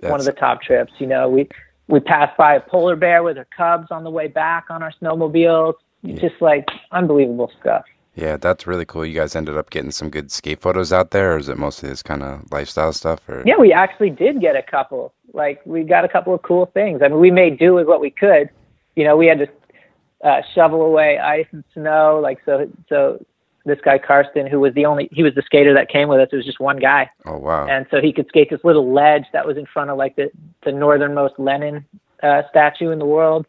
[0.00, 0.92] one of the top trips.
[0.98, 1.48] You know, we
[1.86, 4.92] we passed by a polar bear with her cubs on the way back on our
[5.00, 5.74] snowmobiles.
[6.04, 7.84] Just like unbelievable stuff.
[8.14, 9.04] Yeah, that's really cool.
[9.04, 11.88] You guys ended up getting some good skate photos out there, or is it mostly
[11.88, 13.28] this kind of lifestyle stuff?
[13.28, 15.12] Or Yeah, we actually did get a couple.
[15.32, 17.02] Like we got a couple of cool things.
[17.02, 18.50] I mean, we made do with what we could.
[18.94, 19.48] You know, we had to
[20.24, 22.20] uh, shovel away ice and snow.
[22.22, 23.24] Like so, so
[23.64, 26.28] this guy Karsten, who was the only, he was the skater that came with us.
[26.30, 29.24] It was just one guy, oh wow, and so he could skate this little ledge
[29.32, 30.30] that was in front of like the
[30.64, 31.84] the northernmost Lenin
[32.22, 33.46] uh, statue in the world.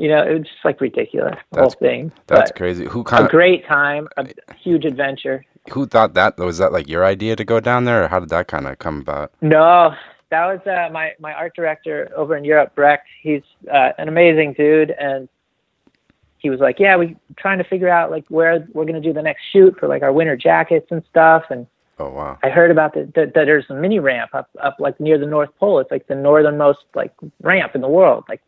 [0.00, 2.10] You know, it was just like ridiculous the whole thing.
[2.26, 2.86] that's but crazy.
[2.86, 4.26] Who a kind of great time, a
[4.58, 5.44] huge adventure.
[5.70, 8.30] who thought that was that like your idea to go down there, or how did
[8.30, 9.30] that kind of come about?
[9.42, 9.94] No,
[10.30, 13.06] that was uh, my my art director over in Europe, Brecht.
[13.22, 15.28] He's uh, an amazing dude, and
[16.38, 19.22] he was like, "Yeah, we're trying to figure out like where we're gonna do the
[19.22, 21.66] next shoot for like our winter jackets and stuff." And
[21.98, 24.98] Oh wow, I heard about the, that that there's a mini ramp up up like
[24.98, 25.78] near the North Pole.
[25.80, 28.24] It's like the northernmost like ramp in the world.
[28.26, 28.40] Like,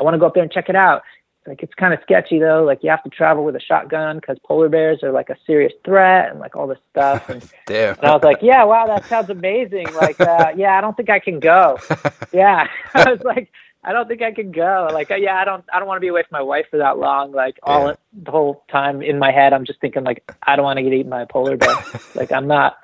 [0.00, 1.02] I want to go up there and check it out.
[1.46, 2.64] Like it's kind of sketchy though.
[2.64, 5.72] Like you have to travel with a shotgun because polar bears are like a serious
[5.84, 7.28] threat and like all this stuff.
[7.30, 7.94] And damn.
[7.96, 9.86] and I was like, yeah, wow, that sounds amazing.
[9.94, 11.78] Like, uh, yeah, I don't think I can go.
[12.32, 12.68] Yeah.
[12.94, 13.50] I was like,
[13.82, 14.88] I don't think I can go.
[14.92, 16.76] Like, uh, yeah, I don't, I don't want to be away from my wife for
[16.76, 17.32] that long.
[17.32, 17.94] Like all Yeah.
[18.12, 20.92] the whole time in my head, I'm just thinking like, I don't want to get
[20.92, 21.74] eaten by a polar bear.
[22.14, 22.76] like I'm not,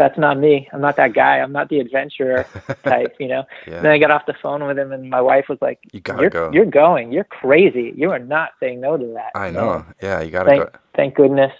[0.00, 0.66] that's not me.
[0.72, 1.38] I'm not that guy.
[1.38, 2.44] I'm not the adventurer
[2.82, 3.44] type, you know?
[3.68, 3.82] yeah.
[3.82, 6.22] Then I got off the phone with him and my wife was like, You gotta
[6.22, 6.50] you're, go.
[6.52, 7.92] you're going, you're crazy.
[7.96, 9.30] You are not saying no to that.
[9.34, 9.84] I know.
[10.02, 10.78] Yeah, you gotta Thank, go.
[10.96, 11.52] thank goodness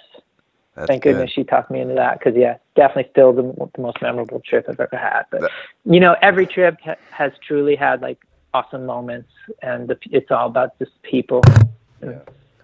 [0.74, 1.12] That's thank good.
[1.12, 3.43] goodness she talked me into that because yeah definitely still the,
[3.76, 5.51] the most memorable trip i've ever had but That-
[5.84, 8.18] you know every trip ha- has truly had like
[8.55, 9.30] awesome moments
[9.62, 11.43] and the, it's all about just people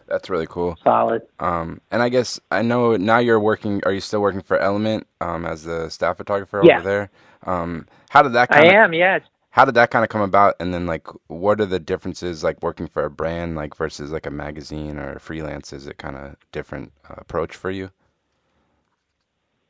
[0.09, 0.79] That's really cool.
[0.85, 3.83] solid Um, and I guess I know now you're working.
[3.85, 6.79] Are you still working for Element um, as the staff photographer Yeah.
[6.79, 7.11] over there?
[7.47, 9.21] Um, how did that i kind of am yeah
[9.53, 10.57] how did that kind of come about?
[10.61, 14.27] And then like, what are the differences like working for a brand like versus like
[14.27, 15.73] a magazine or freelance?
[15.73, 17.91] Is it kind of different uh, approach for you?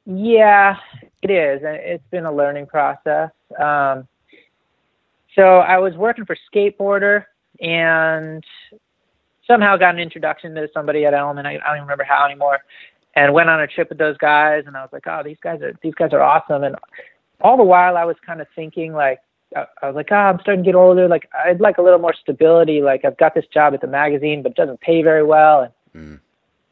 [0.07, 0.77] yeah
[1.23, 3.31] it is and it's been a learning process
[3.61, 4.07] um,
[5.35, 7.25] so i was working for skateboarder
[7.61, 8.45] and
[9.47, 12.59] somehow got an introduction to somebody at element i, I don't even remember how anymore
[13.15, 15.61] and went on a trip with those guys and i was like oh these guys
[15.63, 16.77] are these guys are awesome and
[17.41, 19.21] all the while i was kind of thinking like
[19.55, 21.07] I I was like, oh, I'm starting to get older.
[21.07, 22.83] Like, I'd like a little more stability.
[22.83, 25.61] Like, I've got this job at the magazine, but it doesn't pay very well.
[25.61, 26.21] And Mm.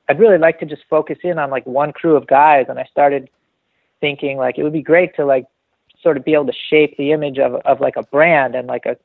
[0.09, 2.67] I'd really like to just focus in on like one crew of guys.
[2.69, 3.31] And I started
[4.01, 5.47] thinking like it would be great to like
[6.03, 8.85] sort of be able to shape the image of of like a brand and like
[8.85, 8.97] a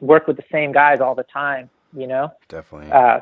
[0.00, 2.32] work with the same guys all the time, you know.
[2.48, 2.90] Definitely.
[2.90, 3.20] Uh,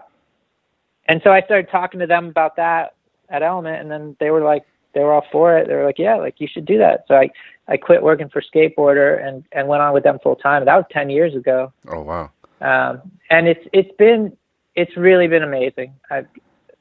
[1.07, 2.95] and so I started talking to them about that
[3.29, 4.65] at Element, and then they were like,
[4.95, 5.69] they were all for it.
[5.69, 7.05] They were like, yeah, like you should do that.
[7.09, 7.31] So I
[7.69, 10.65] I quit working for Skateboarder and and went on with them full time.
[10.65, 12.31] That was ten years ago oh wow.
[12.61, 14.37] um, and it's it's been
[14.75, 15.95] it's really been amazing.
[16.11, 16.27] I've,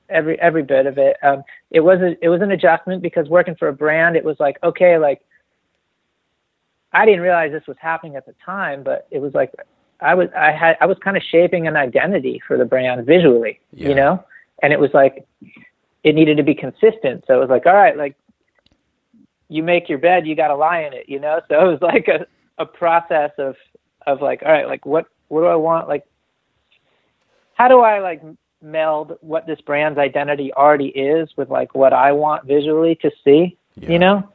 [0.09, 1.17] every every bit of it.
[1.23, 4.37] Um, it was a, it was an adjustment because working for a brand, it was
[4.39, 5.21] like okay, like
[6.93, 9.53] I didn't realize this was happening at the time, but it was like
[10.01, 13.59] I was I had I was kind of shaping an identity for the brand visually,
[13.73, 13.89] Yeah.
[13.89, 14.23] you know,
[14.63, 15.25] and it was like
[16.03, 17.23] it needed to be consistent.
[17.27, 18.15] So it was like all right, like
[19.49, 21.41] you make your bed, you got to lie in it, you know.
[21.49, 22.25] So it was like a
[22.57, 23.55] a process of
[24.07, 26.05] of like all right, like what what do I want like
[27.53, 28.21] how do I like
[28.63, 33.57] meld what this brand's identity already is with like what I want visually to see,
[33.75, 33.89] Yeah.
[33.89, 34.29] you know?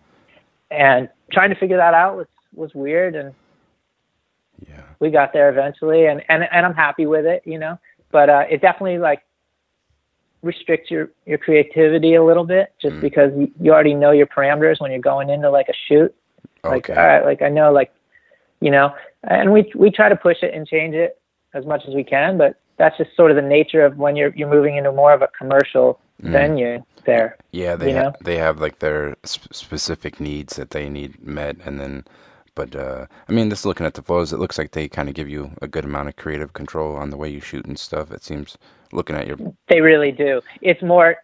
[0.71, 3.35] And trying to figure that out was was weird and
[4.69, 4.81] Yeah.
[5.01, 7.79] we got there eventually and and and I'm happy with it, you know.
[8.11, 9.23] But uh it definitely like
[10.43, 13.01] restricts your your creativity a little bit just Mm.
[13.01, 16.15] because you, already know your parameters when you're going into like a shoot.
[16.65, 16.99] Like Okay.
[17.01, 17.93] all right, like I know like
[18.61, 18.95] you know,
[19.25, 21.21] and we we try to push it and change it
[21.55, 24.31] as much as we can, but that's just sort of the nature of when you're
[24.37, 26.31] you're moving into more of a commercial Mm.
[26.33, 27.37] venue there.
[27.53, 28.13] Yeah, they ha- know?
[28.25, 32.05] they have like their sp- specific needs that they need met, and then,
[32.57, 35.15] but uh, I mean, just looking at the photos, it looks like they kind of
[35.15, 38.11] give you a good amount of creative control on the way you shoot and stuff.
[38.11, 38.59] It seems
[38.91, 39.37] looking at your
[39.69, 40.41] They really do.
[40.63, 41.19] It's more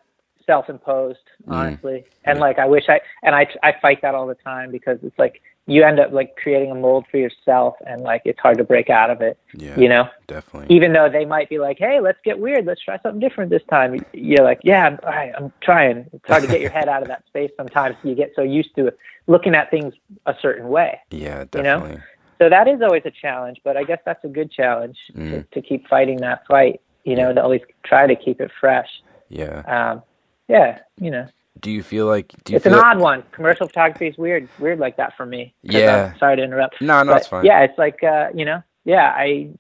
[0.47, 1.19] self-imposed,
[1.49, 1.93] honestly.
[1.93, 2.05] Mm.
[2.25, 5.19] And like I wish I and I I fight that all the time because it's
[5.19, 8.65] like you end up like creating a mold for yourself and like it's hard to
[8.65, 9.39] break out of it.
[9.55, 9.79] Yeah.
[9.79, 10.09] You know?
[10.27, 10.75] Definitely.
[10.75, 12.67] Even though they might be like, "Hey, let's get weird.
[12.67, 14.99] Let's try something different this time." You're like, "Yeah, I'm
[15.37, 17.97] I'm trying." It's hard to get your head out of that space sometimes.
[18.03, 18.93] You get so used to
[19.29, 19.95] looking at things
[20.27, 20.99] a certain way.
[21.11, 21.91] Yeah, definitely.
[21.91, 22.03] You know?
[22.39, 25.31] So that is always a challenge, but I guess that's a good challenge mm.
[25.31, 28.89] to, to keep fighting that fight, you know, to always try to keep it fresh.
[29.29, 29.61] Yeah.
[29.61, 30.03] Um,
[30.49, 31.29] yeah, you know.
[31.63, 33.23] Do you feel like do you it's an odd one?
[33.31, 35.55] Commercial photography is weird, weird like that for me.
[35.63, 36.11] Yeah.
[36.13, 36.81] I'm sorry to interrupt.
[36.83, 37.45] No, no, it's fine.
[37.45, 39.51] Yeah, it's like uh, you know, yeah, I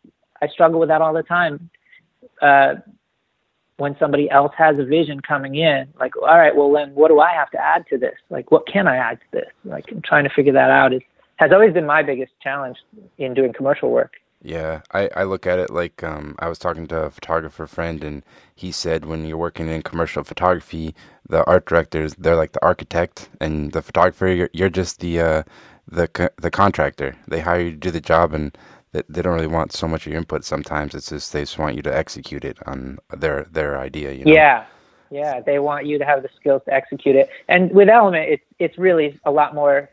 [0.43, 1.71] I struggle with that all the time.
[2.43, 2.75] Uh,
[3.77, 7.21] when somebody else has a vision coming in, like, all right, well then, what do
[7.21, 8.15] I have to add to this?
[8.31, 9.51] Like, what can I add to this?
[9.65, 10.93] Like, I'm trying to figure that out.
[10.93, 11.03] Is
[11.37, 12.77] has always been my biggest challenge
[13.19, 14.15] in doing commercial work.
[14.45, 18.03] Yeah, I, I look at it like um, I was talking to a photographer friend,
[18.03, 18.24] and
[18.57, 20.97] he said when you're working in commercial photography,
[21.28, 25.43] the art directors they're like the architect, and the photographer you're, you're just the uh,
[25.86, 27.16] the the contractor.
[27.28, 28.57] They hire you to do the job, and
[28.90, 30.45] they, they don't really want so much of your input.
[30.45, 34.12] Sometimes it's just they just want you to execute it on their their idea.
[34.12, 34.32] You know?
[34.32, 34.64] Yeah,
[35.11, 37.28] yeah, they want you to have the skills to execute it.
[37.49, 39.88] And with Element, it's it's really a lot more.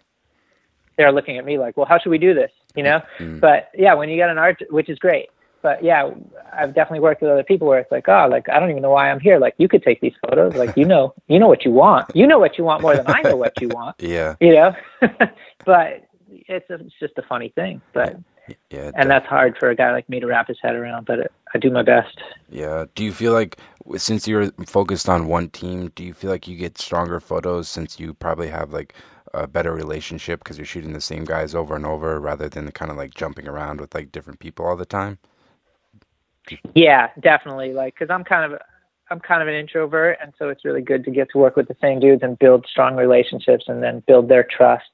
[0.97, 2.51] They're looking at me like, well, how should we do this?
[2.79, 3.01] You know.
[3.19, 3.41] Mm.
[3.41, 5.27] But yeah, when you get an art, which is great.
[5.61, 6.09] But yeah,
[6.53, 8.91] I've definitely worked with other people where it's like, oh, like I don't even know
[8.91, 9.39] why I'm here.
[9.39, 10.55] Like you could take these photos.
[10.55, 12.09] Like you know, you know what you want.
[12.15, 13.97] You know what you want more than I know what you want.
[13.99, 14.35] yeah.
[14.39, 14.75] You know,
[15.65, 17.81] but it's a, it's just a funny thing.
[17.93, 18.17] But
[18.69, 21.05] yeah, and that's hard for a guy like me to wrap his head around.
[21.05, 22.17] But it, I do my best.
[22.49, 22.85] Yeah.
[22.95, 23.59] Do you feel like
[23.97, 27.99] since you're focused on one team, do you feel like you get stronger photos since
[27.99, 28.93] you probably have like
[29.33, 32.91] a better relationship because you're shooting the same guys over and over rather than kind
[32.91, 35.17] of like jumping around with like different people all the time?
[36.73, 37.73] Yeah, definitely.
[37.73, 38.59] Like, cause I'm kind of,
[39.11, 41.67] I'm kind of an introvert, and so it's really good to get to work with
[41.67, 44.89] the same dudes and build strong relationships, and then build their trust,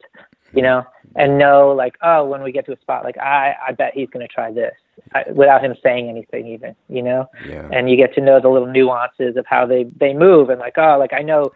[0.54, 0.62] you mm-hmm.
[0.62, 0.84] know,
[1.16, 4.10] and know like, oh, when we get to a spot, like I, I bet he's
[4.10, 4.74] going to try this
[5.14, 7.68] I, without him saying anything, even, you know, yeah.
[7.74, 10.78] and you get to know the little nuances of how they they move, and like,
[10.78, 11.52] oh, like I know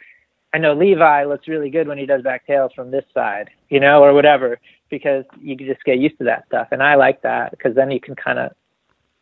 [0.53, 3.79] I know Levi looks really good when he does back tails from this side, you
[3.79, 6.69] know, or whatever, because you can just get used to that stuff.
[6.71, 8.51] And I like that because then you can kind of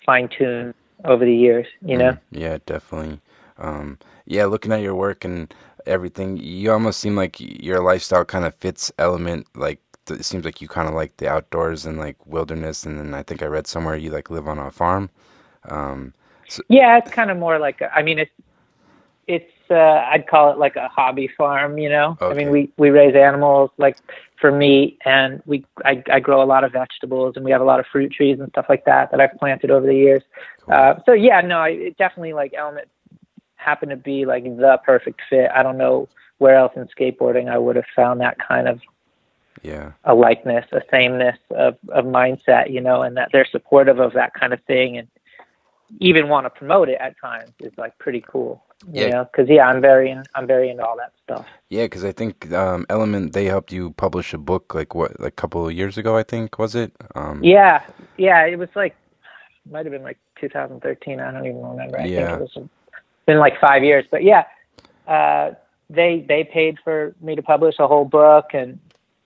[0.06, 0.74] fine tune
[1.04, 2.12] over the years, you know?
[2.12, 3.20] Mm, yeah, definitely.
[3.58, 5.54] Um, yeah, looking at your work and
[5.86, 9.48] everything, you almost seem like your lifestyle kind of fits element.
[9.54, 12.86] Like, it seems like you kind of like the outdoors and like wilderness.
[12.86, 15.10] And then I think I read somewhere you like live on a farm.
[15.66, 16.14] Um,
[16.48, 18.32] so, yeah, it's kind of more like, I mean, it's,
[19.28, 21.78] it's uh, I'd call it like a hobby farm.
[21.78, 22.26] You know, okay.
[22.26, 23.98] I mean, we we raise animals like
[24.40, 27.66] for meat, and we I, I grow a lot of vegetables, and we have a
[27.66, 30.24] lot of fruit trees and stuff like that that I've planted over the years.
[30.62, 30.74] Cool.
[30.74, 32.88] Uh, so yeah, no, it definitely like Element
[33.56, 35.50] happened to be like the perfect fit.
[35.54, 36.08] I don't know
[36.38, 38.80] where else in skateboarding I would have found that kind of
[39.64, 44.14] yeah a likeness, a sameness of of mindset, you know, and that they're supportive of
[44.14, 45.08] that kind of thing and
[46.00, 48.64] even want to promote it at times is like pretty cool.
[48.92, 51.46] Yeah, because yeah, I'm very in, I'm very into all that stuff.
[51.70, 55.34] Yeah, because I think um, Element they helped you publish a book like what like
[55.34, 56.16] a couple of years ago.
[56.16, 56.94] I think was it?
[57.16, 57.84] Um, yeah,
[58.18, 58.96] yeah, it was like
[59.70, 61.20] might have been like 2013.
[61.20, 62.00] I don't even remember.
[62.00, 62.38] I yeah.
[62.38, 62.70] think it was
[63.26, 64.46] been like five years, but yeah,
[65.08, 65.52] uh,
[65.90, 68.80] they they paid for me to publish a whole book, and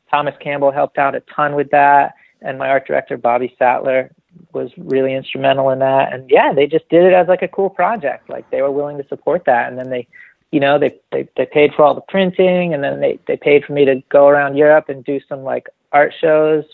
[0.09, 4.11] Thomas Campbell helped out a ton with that, and my art director Bobby Sattler
[4.53, 6.13] was really instrumental in that.
[6.13, 8.29] And yeah, they just did it as like a cool project.
[8.29, 9.69] Like they were willing to support that.
[9.69, 10.07] And then they,
[10.51, 13.63] you know, they, they, they paid for all the printing and then they, they paid
[13.65, 16.65] for me to go around Europe and do some like art shows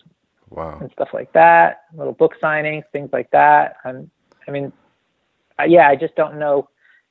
[0.49, 0.77] wow.
[0.79, 3.77] and stuff like that, little book signings, things like that.
[3.83, 4.09] And
[4.47, 4.71] I mean,
[5.67, 6.69] yeah, I just don't know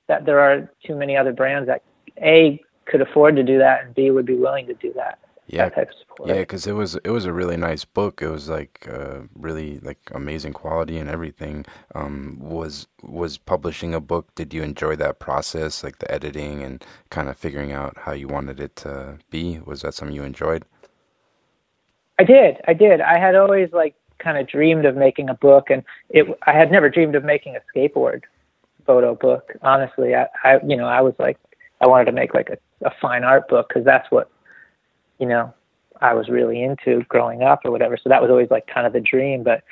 [0.09, 1.83] that there are too many other brands that
[2.23, 5.19] A could afford to do that and B would be willing to do that
[5.49, 6.29] yeah, type of support.
[6.29, 8.21] Yeah, because it was it was a really nice book.
[8.23, 11.65] It was like uh, really like amazing quality and everything.
[11.95, 14.35] Um, was was publishing a book?
[14.35, 18.29] Did you enjoy that process, like the editing and kind of figuring out how you
[18.29, 19.61] wanted it to be?
[19.61, 20.65] Was that something you enjoyed?
[22.19, 22.57] I did.
[22.67, 23.01] I did.
[23.01, 26.27] I had always like kind of dreamed of making a book, and it.
[26.47, 28.23] I had never dreamed of making a skateboard
[28.85, 29.53] photo book.
[29.63, 31.39] Honestly, I, I you know, I was like,
[31.81, 34.31] I wanted to make like a, a fine art book because that's what
[35.19, 35.53] you know,
[36.01, 37.97] I was really into growing up or whatever.
[37.97, 39.43] So that was always like kind of the dream.
[39.43, 39.65] But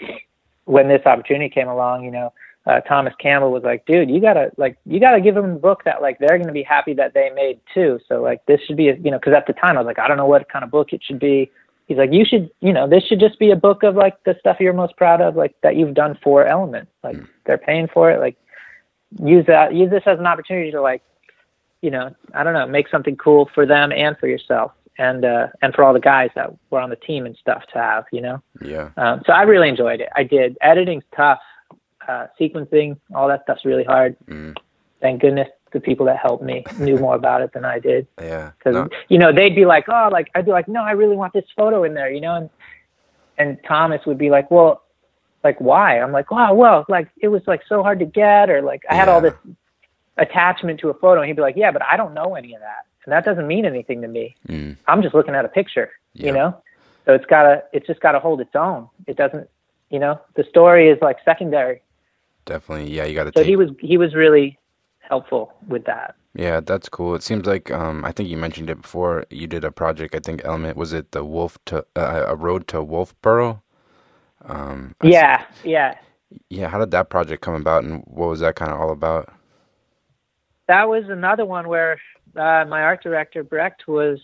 [0.64, 2.32] when this opportunity came along, you know,
[2.66, 5.82] uh, Thomas Campbell was like, dude, you gotta like, you gotta give them a book
[5.84, 8.00] that like they're gonna be happy that they made too.
[8.08, 9.98] So like, this should be, a, you know, because at the time I was like,
[9.98, 11.50] I don't know what kind of book it should be.
[11.86, 14.34] He's like, you should, you know, this should just be a book of like the
[14.40, 16.88] stuff you're most proud of, like that you've done for Element.
[17.02, 18.20] Like they're paying for it.
[18.20, 18.36] Like
[19.22, 21.02] use that, use this as an opportunity to like
[21.82, 25.48] you know, I don't know, make something cool for them and for yourself and uh
[25.62, 28.20] and for all the guys that were on the team and stuff to have, you
[28.20, 28.42] know.
[28.60, 28.90] Yeah.
[28.96, 30.08] Um so I really enjoyed it.
[30.14, 30.56] I did.
[30.62, 31.40] Editing's tough.
[32.06, 34.16] Uh sequencing, all that stuff's really hard.
[34.26, 34.56] Mm.
[35.00, 38.52] Thank goodness the people that helped me knew more about it than I did Yeah.
[38.58, 41.16] because No, you know they'd be like, oh, like I'd be like, no, I really
[41.16, 42.50] want this photo in there, you know, and
[43.36, 44.84] and Thomas would be like, well,
[45.42, 45.98] like why?
[46.00, 48.94] I'm like, wow, well, like it was like so hard to get, or like I
[48.94, 49.34] had all this
[50.16, 52.60] attachment to a photo, and he'd be like, yeah, but I don't know any of
[52.60, 54.34] that, and that doesn't mean anything to me.
[54.48, 56.26] mm, I'm just looking at a picture, Yeah.
[56.26, 56.62] you know,
[57.06, 58.88] so it's gotta, it's just gotta hold its own.
[59.06, 59.48] It doesn't,
[59.90, 61.82] you know, the story is like secondary.
[62.46, 62.90] definitely.
[62.92, 63.46] Yeah, you got to So take.
[63.46, 64.58] he was, he was really
[65.00, 66.14] helpful with that.
[66.34, 67.14] Yeah, that's cool.
[67.14, 69.24] It seems like um, I think you mentioned it before.
[69.30, 70.14] You did a project.
[70.16, 73.60] I think Element was it the Wolf to uh, a road to Wolfboro.
[74.46, 75.94] Um, Yeah, yeah.
[76.50, 76.66] yeah.
[76.68, 79.32] How did that project come about, and what was that kind of all about?
[80.66, 82.00] that was another one where
[82.36, 84.20] uh, my art director Brecht was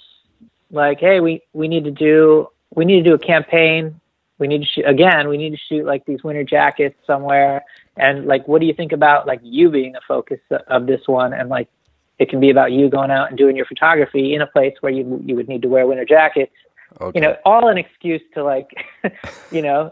[0.70, 4.00] like, "Hey, we we need to do we need to do a campaign.
[4.38, 5.28] We need to shoot again.
[5.28, 7.62] We need to shoot like these winter jackets somewhere.
[7.96, 11.34] And like, what do you think about like you being the focus of this one?
[11.34, 11.68] And like,
[12.18, 14.92] it can be about you going out and doing your photography in a place where
[14.92, 16.52] you you would need to wear winter jackets.
[17.00, 17.18] Okay.
[17.18, 18.70] You know, all an excuse to like,
[19.50, 19.90] you know,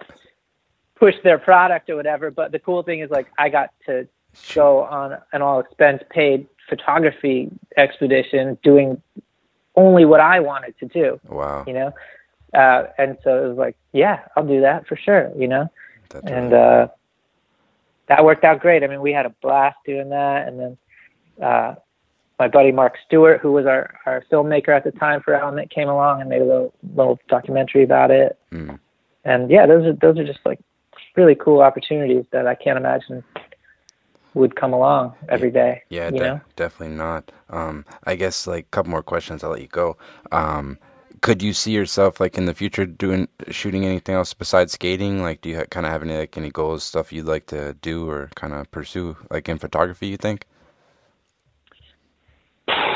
[0.97, 2.31] push their product or whatever.
[2.31, 4.09] But the cool thing is like, I got to
[4.55, 9.01] go on an all expense paid photography expedition doing
[9.77, 11.65] only what I wanted to do, Wow.
[11.67, 11.93] you know?
[12.55, 15.71] Uh, and so it was like, yeah, I'll do that for sure, you know?
[16.11, 16.89] That's And, really- uh,
[18.07, 18.83] that worked out great.
[18.83, 20.49] I mean, we had a blast doing that.
[20.49, 20.79] And then,
[21.43, 21.75] uh,
[22.39, 25.89] my buddy Mark Stewart, who was our, our filmmaker at the time for Element, came
[25.89, 28.39] along and made a little, little documentary about it.
[28.51, 28.79] mm,
[29.25, 30.59] And yeah, those are, those are just like
[31.17, 33.23] really cool opportunities that I can't imagine
[34.39, 35.83] would come along every day.
[35.91, 37.31] yeah, you de- definitely not.
[37.51, 39.45] Um, I guess like a couple more questions.
[39.45, 39.97] I'll let you go.
[40.33, 40.79] Um,
[41.21, 45.23] could you see yourself like in the future doing shooting anything else besides skating?
[45.23, 47.75] Like, do you ha- kind of have any like any goals, stuff you'd like to
[47.83, 50.07] do or kind of pursue, like in photography?
[50.07, 50.47] You think?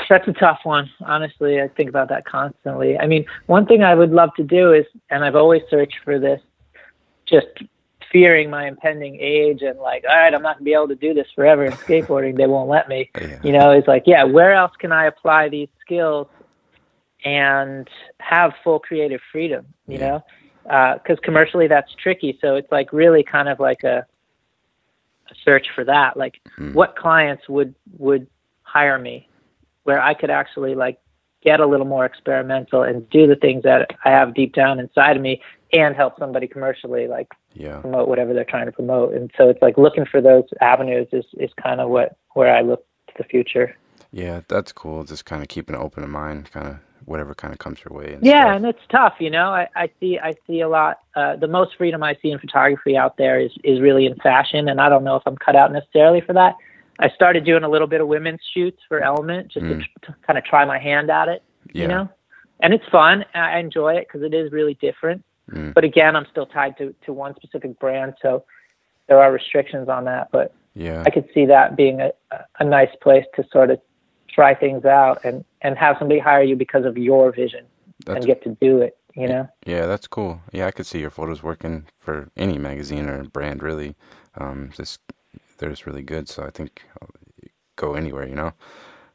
[0.09, 0.91] That's a tough one.
[1.07, 2.99] Honestly, I think about that constantly.
[2.99, 6.19] I mean, one thing I would love to do is, and I've always searched for
[6.19, 6.41] this,
[7.27, 7.47] just
[8.13, 11.15] fearing my impending age and like, all right, I'm not gonna be able to do
[11.15, 12.37] this forever in skateboarding.
[12.37, 13.11] They won't let me.
[13.21, 13.41] Yeah.
[13.43, 16.29] You know, it's like, yeah, where else can I apply these skills
[17.25, 17.89] and
[18.21, 19.67] have full creative freedom?
[19.89, 20.21] You Yeah.
[20.65, 22.39] know, because commercially that's tricky.
[22.41, 24.07] So it's like really kind of like a,
[25.31, 26.17] a search for that.
[26.17, 26.75] Like, Mm.
[26.75, 28.27] what clients would would
[28.63, 29.29] hire me
[29.85, 30.99] where I could actually like
[31.43, 35.17] get a little more experimental and do the things that I have deep down inside
[35.17, 35.43] of me
[35.73, 37.81] and help somebody commercially like Yeah.
[37.81, 39.15] promote whatever they're trying to promote.
[39.15, 42.63] And so it's like looking for those avenues is, is kind of what where I
[42.63, 43.77] look to the future.
[44.11, 45.05] Yeah, that's cool.
[45.05, 46.77] Just kind of keeping an open mind, kind of
[47.07, 48.13] whatever kind of comes your way.
[48.15, 48.57] And Yeah, stuff.
[48.57, 49.51] and it's tough, you know.
[49.51, 52.97] I, I see I see a lot uh the most freedom I see in photography
[52.97, 55.73] out there is is really in fashion and I don't know if I'm cut out
[55.73, 56.55] necessarily for that.
[57.01, 59.81] I started doing a little bit of women's shoots for Element just Mm.
[59.81, 61.43] to, to kind of try my hand at it.
[61.73, 61.83] yeah.
[61.83, 62.09] you know
[62.61, 65.75] and it's fun i enjoy it because it is really different Mm.
[65.75, 68.45] but again i'm still tied to, to one specific brand so
[69.09, 71.03] there are restrictions on that but Yeah.
[71.07, 72.11] i could see that being a,
[72.59, 73.81] a nice place to sort of
[74.29, 77.67] try things out and and have somebody hire you because of your vision
[78.07, 80.41] That's and get to do it you know Yeah, that's cool.
[80.53, 83.95] Yeah, I could see your photos working for any magazine or brand, really.
[84.39, 85.01] Um, just
[85.59, 86.83] they're just really good, so I think
[87.77, 88.53] go anywhere, you know.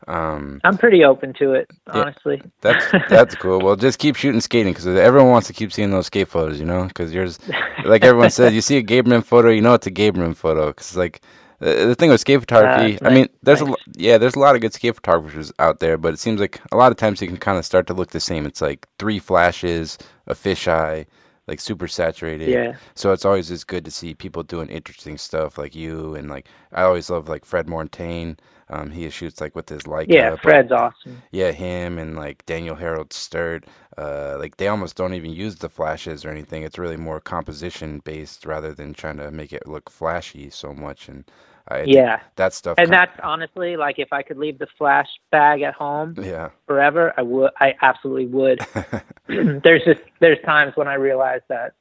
[0.07, 3.59] Um, i'm pretty open to it honestly that's that's cool.
[3.59, 6.65] Well, just keep shooting skating because everyone wants to keep seeing those skate photos, you
[6.65, 6.85] know.
[6.85, 7.39] Because yours,
[7.85, 10.67] like everyone said, you see a Gaberman photo, you know it's a Gaberman photo.
[10.67, 11.21] Because like
[11.59, 13.71] the, the thing with skate photography, Ah, I mean, there's a nice.
[13.71, 16.59] lo- yeah, there's a lot of good skate photographers out there, but it seems like
[16.71, 18.45] a lot of times you can kind of start to look the same.
[18.45, 21.05] It's like three flashes, a fisheye,
[21.47, 22.49] like super saturated.
[22.49, 26.29] yeah So it's always just good to see people doing interesting stuff like you and
[26.29, 28.37] like I always love like Fred Mortagne.
[28.69, 30.07] Um, he shoots like with his Leica.
[30.07, 33.65] yeah but- fred's awesome yeah, him and like Daniel Harold Sturt.
[33.97, 36.63] Uh, like they almost don't even use the flashes or anything.
[36.63, 41.09] It's really more composition based rather than trying to make it look flashy so much.
[41.09, 41.25] And
[41.69, 42.77] I yeah that stuff.
[42.77, 46.49] and com- that's honestly like if i could leave the flash bag at home yeah,
[46.67, 47.51] forever, I would.
[47.59, 48.59] I absolutely would.
[49.27, 51.73] there's just there's times when I realize that,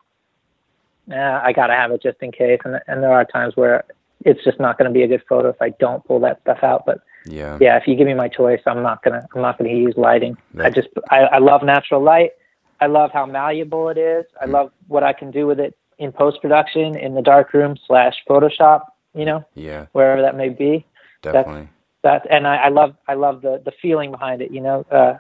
[1.07, 3.85] nah, I gotta have it just in case, and and there are times where
[4.27, 6.59] it's just not going to be a good photo if I don't pull that stuff
[6.63, 6.85] out.
[6.85, 9.71] But yeah, yeah, if you give me my choice, I'm not gonna I'm not gonna
[9.71, 10.37] use lighting.
[10.59, 12.33] I just I, I love natural light.
[12.81, 14.25] I love how malleable it is.
[14.41, 14.53] I Mm.
[14.53, 18.83] love what I can do with it in post production in the darkroom slash Photoshop.
[19.15, 20.85] You know, yeah, wherever that may be.
[21.23, 21.69] definitely.
[22.03, 24.51] that and I, I love I love the the feeling behind it.
[24.51, 25.15] You know, uh,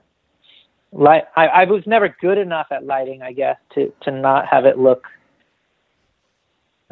[0.92, 1.24] light.
[1.36, 4.78] I, I was never good enough at lighting, I guess, to to not have it
[4.78, 5.04] look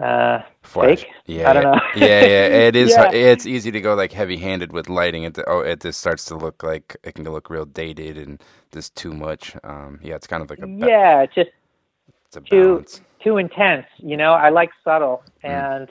[0.03, 1.01] uh Flash.
[1.03, 1.11] fake.
[1.27, 1.81] Yeah, I don't know.
[1.97, 2.47] yeah, yeah.
[2.69, 2.91] It is.
[2.91, 3.11] Yeah.
[3.13, 5.23] It's easy to go like heavy-handed with lighting.
[5.25, 8.43] It oh, it just starts to look like it can look real dated and
[8.73, 9.55] just too much.
[9.63, 11.51] Um, yeah, it's kind of like a ba- yeah, it's just
[12.27, 13.01] it's a too- balance.
[13.23, 13.87] too intense.
[13.99, 15.89] You know, I like subtle, Mm.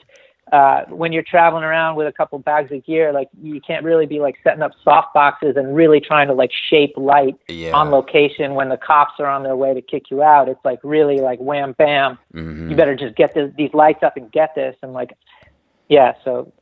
[0.52, 4.06] Uh, when you're traveling around with a couple bags of gear, like you can't really
[4.06, 7.72] be like setting up soft boxes and really trying to like shape light Yeah.
[7.72, 10.48] on location when the cops are on their way to kick you out.
[10.48, 12.18] It's like really like wham bam.
[12.32, 14.76] hmm You better just get this, these lights up and get this.
[14.82, 15.16] And like,
[15.88, 16.52] yeah, so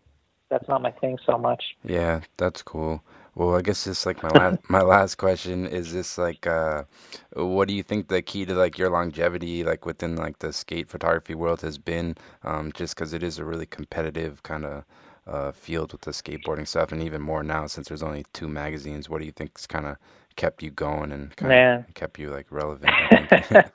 [0.48, 1.62] that's not my thing so much.
[1.84, 3.02] Yeah, that's cool.
[3.34, 6.84] Well, I guess this like my last my last question is this like uh
[7.34, 10.88] what do you think the key to like your longevity like within like the skate
[10.88, 14.84] photography world has been um just cuz it is a really competitive kind of
[15.26, 19.08] uh field with the skateboarding stuff and even more now since there's only two magazines
[19.10, 19.96] what do you think's kind of
[20.36, 21.62] kept you going and kind of
[21.94, 22.98] kept you like relevant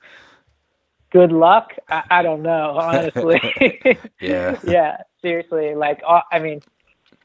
[1.11, 1.71] Good luck.
[1.89, 3.41] I, I don't know, honestly.
[4.21, 4.57] Yeah.
[4.63, 5.75] yeah, seriously.
[5.75, 6.61] Like, uh, I mean,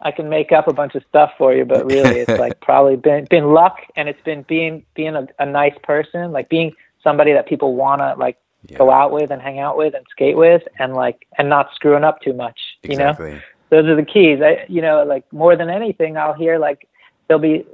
[0.03, 2.96] I can make up a bunch of stuff for you, but really, it's like probably
[2.96, 6.72] been been luck, and it's been being being a, a nice person, like being
[7.03, 8.36] somebody that people wanna like
[8.68, 8.78] yeah.
[8.78, 12.05] go out with and hang out with and skate with, and like and not screwing
[12.05, 12.59] up too much.
[12.82, 13.14] You know,
[13.70, 14.40] those are the keys.
[14.42, 16.88] I, you know, like more than anything, I'll hear like
[17.28, 17.64] there'll be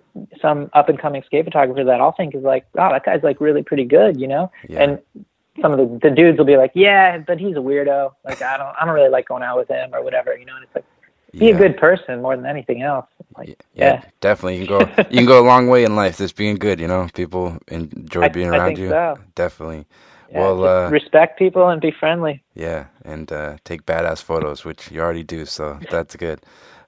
[0.41, 3.41] some up and coming skate photographer that I'll think is like, wow, that guy's like
[3.41, 4.21] really pretty good.
[4.21, 4.83] You know, Yeah.
[4.83, 4.99] and
[5.61, 8.13] some of the, the dudes will be like, yeah, but he's a weirdo.
[8.25, 10.37] Like I don't I don't really like going out with him or whatever.
[10.37, 10.85] You know, and it's like
[11.33, 11.55] be yeah.
[11.55, 13.07] a good person more than anything else.
[13.37, 13.55] Like yeah.
[13.75, 14.59] yeah, definitely.
[14.61, 15.03] You can go.
[15.11, 16.81] You can go a long way in life just being good.
[16.81, 18.89] You know, people enjoy I- being I around think you.
[18.91, 19.17] so.
[19.35, 19.87] Definitely.
[20.31, 22.43] yeah, well, uh, respect people and be friendly.
[22.55, 25.45] yeah, and uh, take badass photos, which you already do.
[25.47, 26.41] So that's good.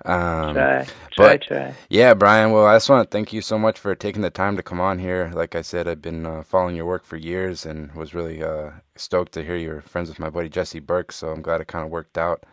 [0.07, 1.75] Um, Try, try, but- try.
[1.91, 2.53] yeah, Brian.
[2.53, 4.81] Well, I just want to thank you so much for taking the time to come
[4.81, 5.31] on here.
[5.35, 8.71] Like I said, I've been uh, following your work for years and was really uh,
[8.97, 11.13] stoked to hear you're friends with my buddy Jesse Burke.
[11.13, 12.45] So I'm glad it kind of worked out.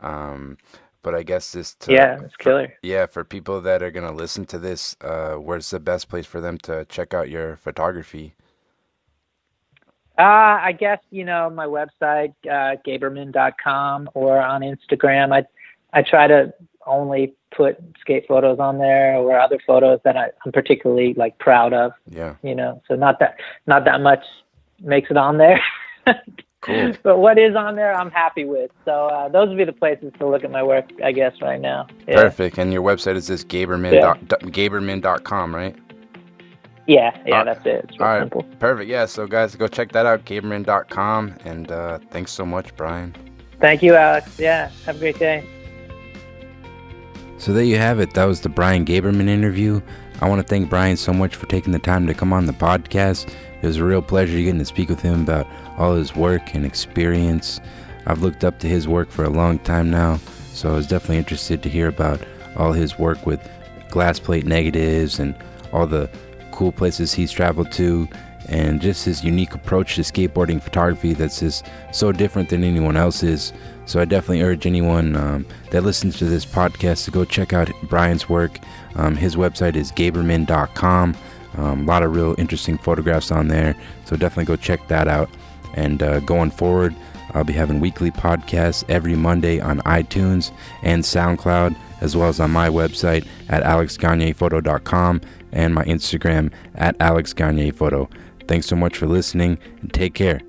[0.00, 0.58] Um,
[1.06, 2.74] but I guess this to, Yeah, it's killer.
[2.82, 6.40] Yeah, for people that are gonna listen to this, uh, where's the best place for
[6.40, 8.34] them to check out your photography?
[10.18, 15.32] Uh, I guess, you know, my website, uh, gaberman.com or on Instagram.
[15.32, 15.44] I,
[15.96, 16.52] I try to
[16.84, 21.72] only put skate photos on there or other photos that I, I'm particularly like proud
[21.72, 23.36] of, Yeah, you know, so not that,
[23.68, 24.24] not that much
[24.80, 25.60] makes it on there.
[26.66, 26.92] Cool.
[27.02, 28.70] But what is on there, I'm happy with.
[28.84, 31.60] So, uh, those would be the places to look at my work, I guess, right
[31.60, 31.86] now.
[32.08, 32.22] Yeah.
[32.22, 32.58] perfect.
[32.58, 34.00] And your website is this Gaberman Yeah.
[34.00, 35.76] dot, dot- Gaberman.com, right?
[36.88, 37.16] Yeah.
[37.26, 37.38] Yeah.
[37.38, 37.54] All right.
[37.54, 37.84] That's it.
[37.88, 38.42] It's real All right, simple.
[38.58, 38.88] perfect.
[38.90, 41.34] Yeah, so guys, go check that out, Gaberman.com.
[41.44, 43.14] And uh, thanks so much, Brian.
[43.60, 44.38] Thank you, Alex.
[44.38, 44.70] Yeah.
[44.84, 45.44] Have a great day.
[47.38, 48.14] So there you have it.
[48.14, 49.80] That was the Brian Gaberman interview.
[50.20, 52.52] I want to thank Brian so much for taking the time to come on the
[52.52, 53.32] podcast.
[53.66, 55.44] It was a real pleasure getting to speak with him about
[55.76, 57.60] all his work and experience.
[58.06, 60.20] I've looked up to his work for a long time now,
[60.52, 62.20] so I was definitely interested to hear about
[62.54, 63.40] all his work with
[63.90, 65.34] glass plate negatives and
[65.72, 66.08] all the
[66.52, 68.08] cool places he's traveled to
[68.48, 73.52] and just his unique approach to skateboarding photography that's just so different than anyone else's.
[73.84, 77.68] So I definitely urge anyone um, that listens to this podcast to go check out
[77.82, 78.60] Brian's work.
[78.94, 81.16] Um, his website is gaberman.com.
[81.56, 83.74] Um, a lot of real interesting photographs on there.
[84.04, 85.30] So definitely go check that out.
[85.74, 86.94] And uh, going forward,
[87.34, 90.52] I'll be having weekly podcasts every Monday on iTunes
[90.82, 95.20] and SoundCloud, as well as on my website at alexgagnephoto.com
[95.52, 98.10] and my Instagram at alexgagnephoto.
[98.48, 100.40] Thanks so much for listening and take care.